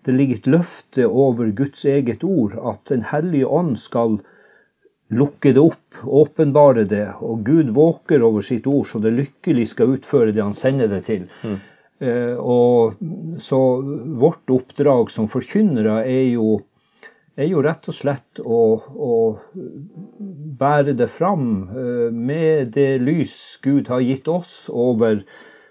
det 0.06 0.14
ligger 0.14 0.36
et 0.36 0.48
løfte 0.48 1.08
over 1.08 1.52
Guds 1.56 1.86
eget 1.86 2.24
ord. 2.28 2.60
At 2.60 2.84
Den 2.92 3.08
hellige 3.08 3.48
ånd 3.48 3.78
skal 3.80 4.20
lukke 5.08 5.54
det 5.54 5.60
opp, 5.60 6.02
åpenbare 6.04 6.84
det. 6.84 7.08
Og 7.22 7.44
Gud 7.46 7.70
våker 7.70 8.24
over 8.24 8.42
sitt 8.42 8.68
ord, 8.68 8.88
så 8.88 9.00
det 9.00 9.14
lykkelig 9.16 9.68
skal 9.74 9.98
utføre 9.98 10.34
det 10.34 10.44
han 10.44 10.58
sender 10.58 10.90
det 10.92 11.06
til. 11.10 11.28
Mm. 11.44 11.58
Eh, 12.00 12.36
og 12.36 12.96
så 13.40 13.60
vårt 14.20 14.50
oppdrag 14.52 15.12
som 15.12 15.30
forkynnere 15.32 16.02
er 16.04 16.26
jo, 16.34 16.60
er 17.38 17.48
jo 17.52 17.64
rett 17.64 17.88
og 17.88 17.96
slett 17.96 18.42
å, 18.42 18.62
å 18.82 19.14
bære 20.60 20.98
det 21.00 21.08
fram 21.14 21.48
eh, 21.70 22.10
med 22.12 22.74
det 22.76 22.98
lys 23.04 23.38
Gud 23.64 23.88
har 23.92 24.04
gitt 24.04 24.28
oss 24.28 24.66
over, 24.74 25.22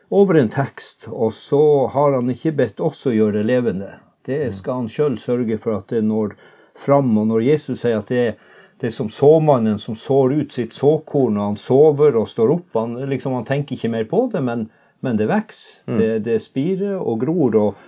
over 0.09 0.40
en 0.40 0.53
tekst. 0.53 1.11
Og 1.11 1.35
så 1.37 1.62
har 1.92 2.16
han 2.16 2.33
ikke 2.33 2.57
bedt 2.62 2.81
oss 2.81 3.05
å 3.11 3.14
gjøre 3.14 3.42
det 3.42 3.49
levende. 3.51 3.92
Det 4.25 4.47
skal 4.57 4.85
han 4.85 4.88
sjøl 4.88 5.18
sørge 5.20 5.59
for 5.61 5.77
at 5.77 5.90
det 5.92 6.01
når 6.07 6.38
fram. 6.81 7.12
Og 7.20 7.29
når 7.29 7.44
Jesus 7.51 7.83
sier 7.83 8.01
at 8.01 8.09
det 8.09 8.23
er 8.23 8.53
det 8.85 8.90
er 8.90 8.99
som 8.99 9.09
såmannen 9.09 9.79
som 9.81 9.97
sår 9.97 10.33
ut 10.42 10.53
sitt 10.53 10.75
såkorn 10.77 11.38
og 11.38 11.47
han 11.47 11.55
sover 11.57 12.18
og 12.20 12.27
står 12.29 12.51
opp. 12.53 12.66
Han, 12.77 12.99
liksom, 13.09 13.33
han 13.33 13.47
tenker 13.49 13.79
ikke 13.79 13.88
mer 13.94 14.05
på 14.11 14.27
det, 14.35 14.42
men, 14.44 14.66
men 15.01 15.16
det 15.16 15.31
vokser. 15.31 15.79
Mm. 15.88 15.97
Det, 16.03 16.09
det 16.27 16.35
spirer 16.44 16.99
og 16.99 17.23
gror. 17.23 17.57
Og, 17.62 17.79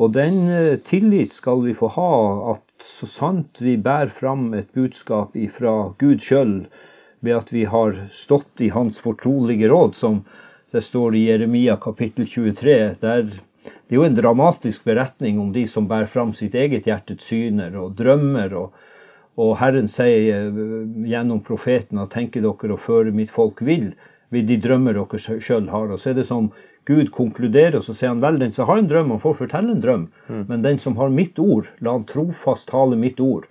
og 0.00 0.14
den 0.16 0.40
eh, 0.48 0.78
tillit 0.80 1.36
skal 1.36 1.60
vi 1.66 1.76
få 1.76 1.92
ha, 1.92 2.14
at 2.54 2.88
så 2.88 3.10
sant 3.10 3.60
vi 3.60 3.76
bærer 3.76 4.08
fram 4.16 4.48
et 4.56 4.72
budskap 4.72 5.36
fra 5.52 5.76
Gud 6.00 6.24
sjøl, 6.24 6.54
ved 7.20 7.36
at 7.36 7.52
vi 7.52 7.68
har 7.68 8.06
stått 8.08 8.64
i 8.64 8.72
Hans 8.72 8.96
fortrolige 9.04 9.68
råd, 9.68 9.92
som 9.92 10.22
det 10.72 10.86
står 10.88 11.20
i 11.20 11.26
Jeremia 11.26 11.76
kapittel 11.76 12.24
23. 12.24 12.78
Der, 13.04 13.28
det 13.28 13.92
er 13.92 14.00
jo 14.00 14.08
en 14.08 14.16
dramatisk 14.16 14.88
beretning 14.88 15.36
om 15.42 15.52
de 15.52 15.68
som 15.68 15.90
bærer 15.90 16.08
fram 16.08 16.32
sitt 16.32 16.56
eget 16.56 16.88
hjertets 16.88 17.28
syner 17.28 17.76
og 17.76 17.98
drømmer. 18.00 18.56
og 18.56 18.86
og 19.38 19.54
Herren 19.60 19.88
sier 19.88 20.32
eh, 20.34 20.62
gjennom 21.10 21.42
profeten 21.46 22.00
at 22.02 22.12
tenker 22.14 22.42
dere 22.44 22.74
å 22.74 22.80
føre 22.80 23.14
mitt 23.14 23.30
folk 23.30 23.62
vill 23.62 23.92
ved 24.34 24.50
de 24.50 24.58
drømmer 24.62 24.98
dere 24.98 25.40
sjøl 25.42 25.70
har. 25.70 25.90
Og 25.90 26.00
så 26.00 26.10
er 26.10 26.18
det 26.18 26.26
som 26.28 26.50
Gud 26.88 27.12
konkluderer, 27.14 27.76
og 27.78 27.84
så 27.86 27.94
sier 27.94 28.10
han 28.10 28.22
vel, 28.22 28.40
den 28.40 28.54
som 28.56 28.66
har 28.70 28.80
en 28.80 28.88
drøm, 28.90 29.12
han 29.14 29.22
får 29.22 29.36
fortelle 29.42 29.74
en 29.74 29.82
drøm. 29.84 30.06
Men 30.48 30.62
den 30.64 30.78
som 30.82 30.96
har 30.98 31.12
mitt 31.12 31.38
ord, 31.38 31.68
la 31.84 31.92
han 31.94 32.06
trofast 32.08 32.70
tale 32.72 32.98
mitt 32.98 33.20
ord. 33.20 33.46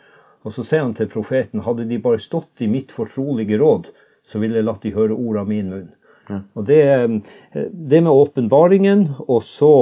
Og 0.48 0.56
så 0.56 0.66
sier 0.66 0.84
han 0.84 0.96
til 0.98 1.12
profeten, 1.12 1.64
hadde 1.64 1.86
de 1.88 2.00
bare 2.02 2.20
stått 2.20 2.64
i 2.64 2.68
mitt 2.72 2.92
fortrolige 2.96 3.60
råd, 3.62 3.92
så 4.26 4.42
ville 4.42 4.60
jeg 4.60 4.68
latt 4.68 4.84
de 4.86 4.96
høre 4.96 5.16
ord 5.16 5.40
av 5.44 5.50
min 5.52 5.70
munn. 5.72 5.88
Mm. 6.30 6.44
Og 6.58 6.66
det, 6.66 6.82
eh, 6.90 7.70
det 7.72 8.02
med 8.02 8.12
åpenbaringen, 8.12 9.08
og 9.28 9.44
så 9.44 9.74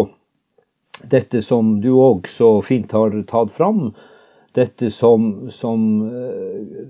dette 1.03 1.41
som 1.45 1.77
du 1.81 1.91
òg 1.93 2.27
så 2.31 2.57
fint 2.65 2.91
har 2.91 3.15
tatt 3.29 3.51
fram, 3.53 3.91
dette 4.57 4.89
som, 4.91 5.27
som 5.53 5.83
eh, 6.09 6.87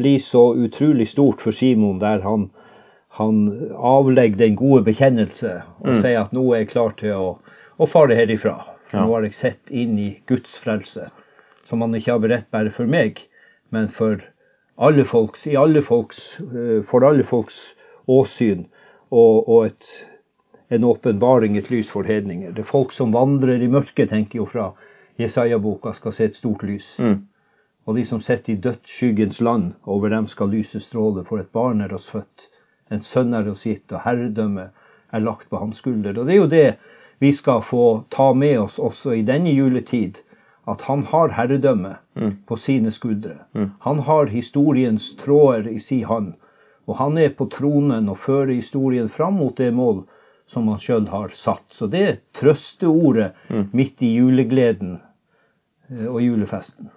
blir 0.00 0.18
så 0.24 0.54
utrolig 0.56 1.06
stort 1.10 1.42
for 1.44 1.52
Simon, 1.52 1.98
der 2.00 2.22
han, 2.24 2.48
han 3.18 3.42
avlegger 3.76 4.40
den 4.46 4.56
gode 4.56 4.84
bekjennelse 4.88 5.58
og 5.80 5.90
Mm. 5.92 6.00
sier 6.02 6.20
at 6.24 6.32
nå 6.36 6.46
er 6.54 6.62
jeg 6.64 6.70
klar 6.72 6.94
til 6.98 7.12
å, 7.16 7.28
å 7.78 7.86
fare 7.88 8.16
herifra. 8.18 8.56
For 8.88 8.98
Ja. 9.00 9.04
nå 9.04 9.12
har 9.16 9.22
jeg 9.28 9.34
sett 9.34 9.70
inn 9.70 9.98
i 9.98 10.08
Guds 10.30 10.56
frelse, 10.62 11.06
som 11.68 11.80
han 11.82 11.94
ikke 11.98 12.12
har 12.16 12.22
beredt 12.22 12.50
bare 12.54 12.70
for 12.72 12.86
meg, 12.86 13.20
men 13.74 13.88
for 13.88 14.22
alle 14.78 15.04
folks, 15.04 15.46
i 15.50 15.56
alle 15.56 15.82
folks, 15.82 16.38
eh, 16.40 16.80
for 16.86 17.04
alle 17.04 17.24
folks 17.26 17.74
åsyn, 18.08 18.66
og, 19.10 19.48
og 19.48 19.66
et, 19.66 19.88
en 20.70 20.84
åpenbaring, 20.84 21.56
et 21.58 21.70
lys 21.70 21.88
for 21.90 22.02
hedninger. 22.06 22.52
Det 22.54 22.62
er 22.64 22.70
folk 22.72 22.92
som 22.94 23.12
vandrer 23.14 23.62
i 23.62 23.68
mørket, 23.70 24.08
tenker 24.10 24.40
jo 24.40 24.46
fra 24.50 24.72
Jesaja-boka, 25.18 25.92
skal 25.92 26.12
se 26.12 26.24
et 26.24 26.36
stort 26.36 26.62
lys. 26.62 26.98
Mm. 27.00 27.22
Og 27.86 27.96
de 27.96 28.04
som 28.04 28.20
sitter 28.20 28.52
i 28.52 28.56
dødsskyggens 28.60 29.40
land, 29.40 29.72
over 29.84 30.08
dem 30.08 30.26
skal 30.26 30.50
lyset 30.50 30.82
stråle, 30.82 31.24
for 31.24 31.38
et 31.38 31.52
barn 31.52 31.80
er 31.80 31.94
oss 31.94 32.08
født. 32.10 32.48
En 32.90 33.00
sønn 33.00 33.34
er 33.34 33.48
oss 33.50 33.64
gitt, 33.66 33.92
og 33.92 34.02
herredømme 34.04 34.68
er 35.12 35.22
lagt 35.24 35.48
på 35.50 35.58
hans 35.62 35.76
skulder. 35.82 36.18
Og 36.18 36.26
det 36.26 36.34
er 36.34 36.40
jo 36.40 36.46
det 36.46 36.74
vi 37.18 37.32
skal 37.32 37.62
få 37.62 38.04
ta 38.10 38.32
med 38.34 38.58
oss 38.58 38.78
også 38.78 39.14
i 39.16 39.22
denne 39.22 39.54
juletid. 39.54 40.18
At 40.68 40.82
han 40.82 41.02
har 41.12 41.28
herredømme 41.28 41.96
Mm. 42.16 42.32
på 42.46 42.56
sine 42.56 42.90
skuldre. 42.90 43.36
Mm. 43.54 43.70
Han 43.80 43.98
har 43.98 44.26
historiens 44.26 45.14
tråder 45.16 45.68
i 45.68 45.78
si 45.78 46.02
hand, 46.02 46.34
Og 46.86 46.96
han 46.96 47.18
er 47.18 47.28
på 47.28 47.48
tronen 47.50 48.08
og 48.08 48.18
fører 48.18 48.52
historien 48.54 49.08
fram 49.08 49.32
mot 49.32 49.56
det 49.58 49.72
mål 49.74 50.04
som 50.46 50.68
han 50.70 50.78
sjøl 50.82 51.08
har 51.10 51.32
satt. 51.34 51.64
Så 51.74 51.88
det 51.90 52.02
er 52.08 52.18
trøsteordet 52.38 53.32
Mm. 53.50 53.68
midt 53.72 54.02
i 54.02 54.12
julegleden 54.16 55.00
eh, 55.90 56.06
og 56.06 56.20
julefesten. 56.22 56.90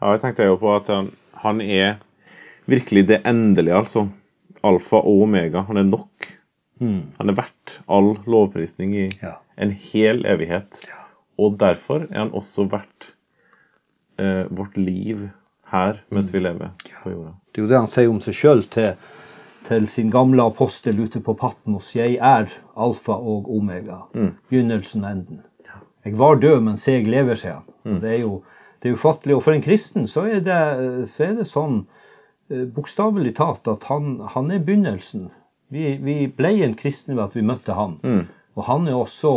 Ja, 0.00 0.12
jeg 0.12 0.20
tenkte 0.20 0.44
jo 0.48 0.56
på 0.60 0.74
at 0.76 0.86
han, 0.92 1.10
han 1.42 1.60
er 1.60 1.96
virkelig 2.66 3.06
det 3.08 3.22
endelige, 3.26 3.74
altså. 3.74 4.08
Alfa 4.66 4.96
og 4.98 5.22
omega. 5.22 5.62
Han 5.68 5.76
er 5.76 5.86
nok. 5.86 6.32
Han 6.80 7.30
er 7.30 7.36
verdt 7.38 7.78
all 7.88 8.16
lovprisning 8.26 8.94
i 8.94 9.06
Ja. 9.22 9.36
en 9.56 9.70
hel 9.72 10.24
evighet. 10.26 10.80
Og 11.38 11.56
derfor 11.58 12.06
er 12.10 12.18
han 12.18 12.30
også 12.32 12.66
verdt 12.70 13.12
eh, 14.18 14.44
vårt 14.50 14.76
liv 14.76 15.28
her 15.72 16.00
mens 16.10 16.30
vi 16.32 16.38
lever 16.40 16.70
på 17.02 17.10
jorda. 17.10 17.32
Det 17.52 17.60
er 17.60 17.62
jo 17.64 17.68
det 17.68 17.78
han 17.78 17.88
sier 17.88 18.08
om 18.10 18.20
seg 18.20 18.34
sjøl 18.34 18.62
til, 18.70 18.94
til 19.66 19.88
sin 19.90 20.10
gamle 20.14 20.42
apostel 20.46 21.00
ute 21.02 21.20
på 21.20 21.34
Patmos. 21.34 21.92
Jeg 21.96 22.18
er 22.22 22.46
alfa 22.76 23.12
og 23.18 23.48
omega, 23.56 23.96
Mm. 24.14 24.32
begynnelsen 24.50 25.04
og 25.04 25.10
enden. 25.10 25.40
Jeg 26.04 26.18
var 26.18 26.34
død, 26.38 26.60
men 26.62 26.76
se, 26.76 26.92
jeg 26.92 27.06
lever, 27.10 27.34
sier 27.34 27.52
han. 27.58 27.64
Mm. 27.84 28.00
Det 28.00 28.10
er 28.12 28.20
jo 28.20 28.42
det 28.82 28.90
er 28.90 28.94
ufattelig. 28.94 29.34
Og 29.36 29.42
for 29.42 29.52
en 29.56 29.62
kristen 29.62 30.06
så 30.06 30.22
er 30.30 30.40
det, 30.46 31.08
så 31.08 31.24
er 31.24 31.34
det 31.40 31.46
sånn 31.50 31.80
eh, 32.50 32.64
bokstavelig 32.76 33.34
talt 33.34 33.66
at 33.68 33.84
han, 33.90 34.20
han 34.34 34.50
er 34.50 34.58
begynnelsen. 34.62 35.30
Vi, 35.74 35.96
vi 35.98 36.26
ble 36.28 36.52
en 36.62 36.74
kristen 36.78 37.16
ved 37.16 37.24
at 37.24 37.34
vi 37.34 37.42
møtte 37.42 37.74
han. 37.74 37.96
Mm. 38.04 38.26
Og 38.56 38.64
han 38.68 38.86
er 38.88 38.94
også 38.94 39.32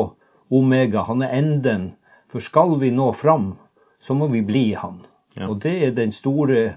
omega, 0.51 1.01
han 1.07 1.21
er 1.25 1.33
enden. 1.39 1.93
For 2.29 2.39
skal 2.39 2.75
vi 2.79 2.91
nå 2.93 3.11
fram, 3.17 3.55
så 3.99 4.13
må 4.13 4.27
vi 4.29 4.41
bli 4.45 4.73
han. 4.77 4.99
Ja. 5.37 5.47
Og 5.49 5.61
det 5.63 5.73
er 5.87 5.91
den 5.97 6.11
store 6.11 6.75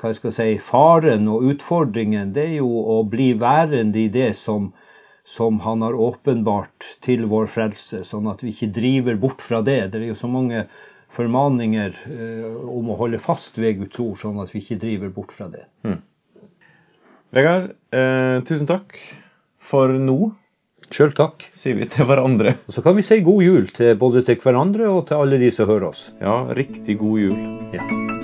hva 0.00 0.10
jeg 0.10 0.20
skal 0.20 0.34
si, 0.36 0.48
faren 0.62 1.28
og 1.30 1.44
utfordringen. 1.52 2.32
Det 2.36 2.48
er 2.48 2.56
jo 2.58 2.70
å 2.94 3.02
bli 3.08 3.32
værende 3.40 4.04
i 4.04 4.08
det 4.12 4.32
som, 4.38 4.72
som 5.24 5.60
han 5.64 5.84
har 5.86 5.96
åpenbart 5.96 6.88
til 7.04 7.28
vår 7.30 7.48
frelse, 7.52 8.02
sånn 8.06 8.28
at 8.32 8.42
vi 8.44 8.54
ikke 8.54 8.72
driver 8.74 9.20
bort 9.20 9.44
fra 9.44 9.62
det. 9.64 9.80
Det 9.92 10.02
er 10.02 10.10
jo 10.12 10.18
så 10.18 10.30
mange 10.30 10.66
formaninger 11.14 11.98
eh, 12.10 12.54
om 12.74 12.90
å 12.90 12.98
holde 12.98 13.22
fast 13.22 13.58
ved 13.60 13.84
Guds 13.84 14.00
ord, 14.02 14.18
sånn 14.20 14.40
at 14.42 14.54
vi 14.54 14.64
ikke 14.64 14.80
driver 14.82 15.12
bort 15.14 15.34
fra 15.34 15.48
det. 15.52 15.66
Vegard, 17.34 17.72
eh, 17.94 18.40
tusen 18.46 18.68
takk 18.70 18.98
for 19.58 19.94
nå. 19.98 20.34
Sjøl 20.94 21.14
takk. 21.16 21.48
sier 21.56 21.78
vi 21.78 21.88
til 21.90 22.06
hverandre. 22.06 22.58
Og 22.68 22.76
så 22.76 22.84
kan 22.84 22.94
vi 22.98 23.06
si 23.06 23.18
god 23.24 23.42
jul 23.42 23.66
til 23.74 23.96
både 23.98 24.22
til 24.26 24.38
hverandre 24.42 24.90
og 24.92 25.08
til 25.08 25.24
alle 25.24 25.40
de 25.42 25.50
som 25.54 25.70
hører 25.70 25.90
oss. 25.90 26.04
Ja, 26.20 26.44
riktig 26.54 27.00
god 27.00 27.24
jul. 27.24 28.23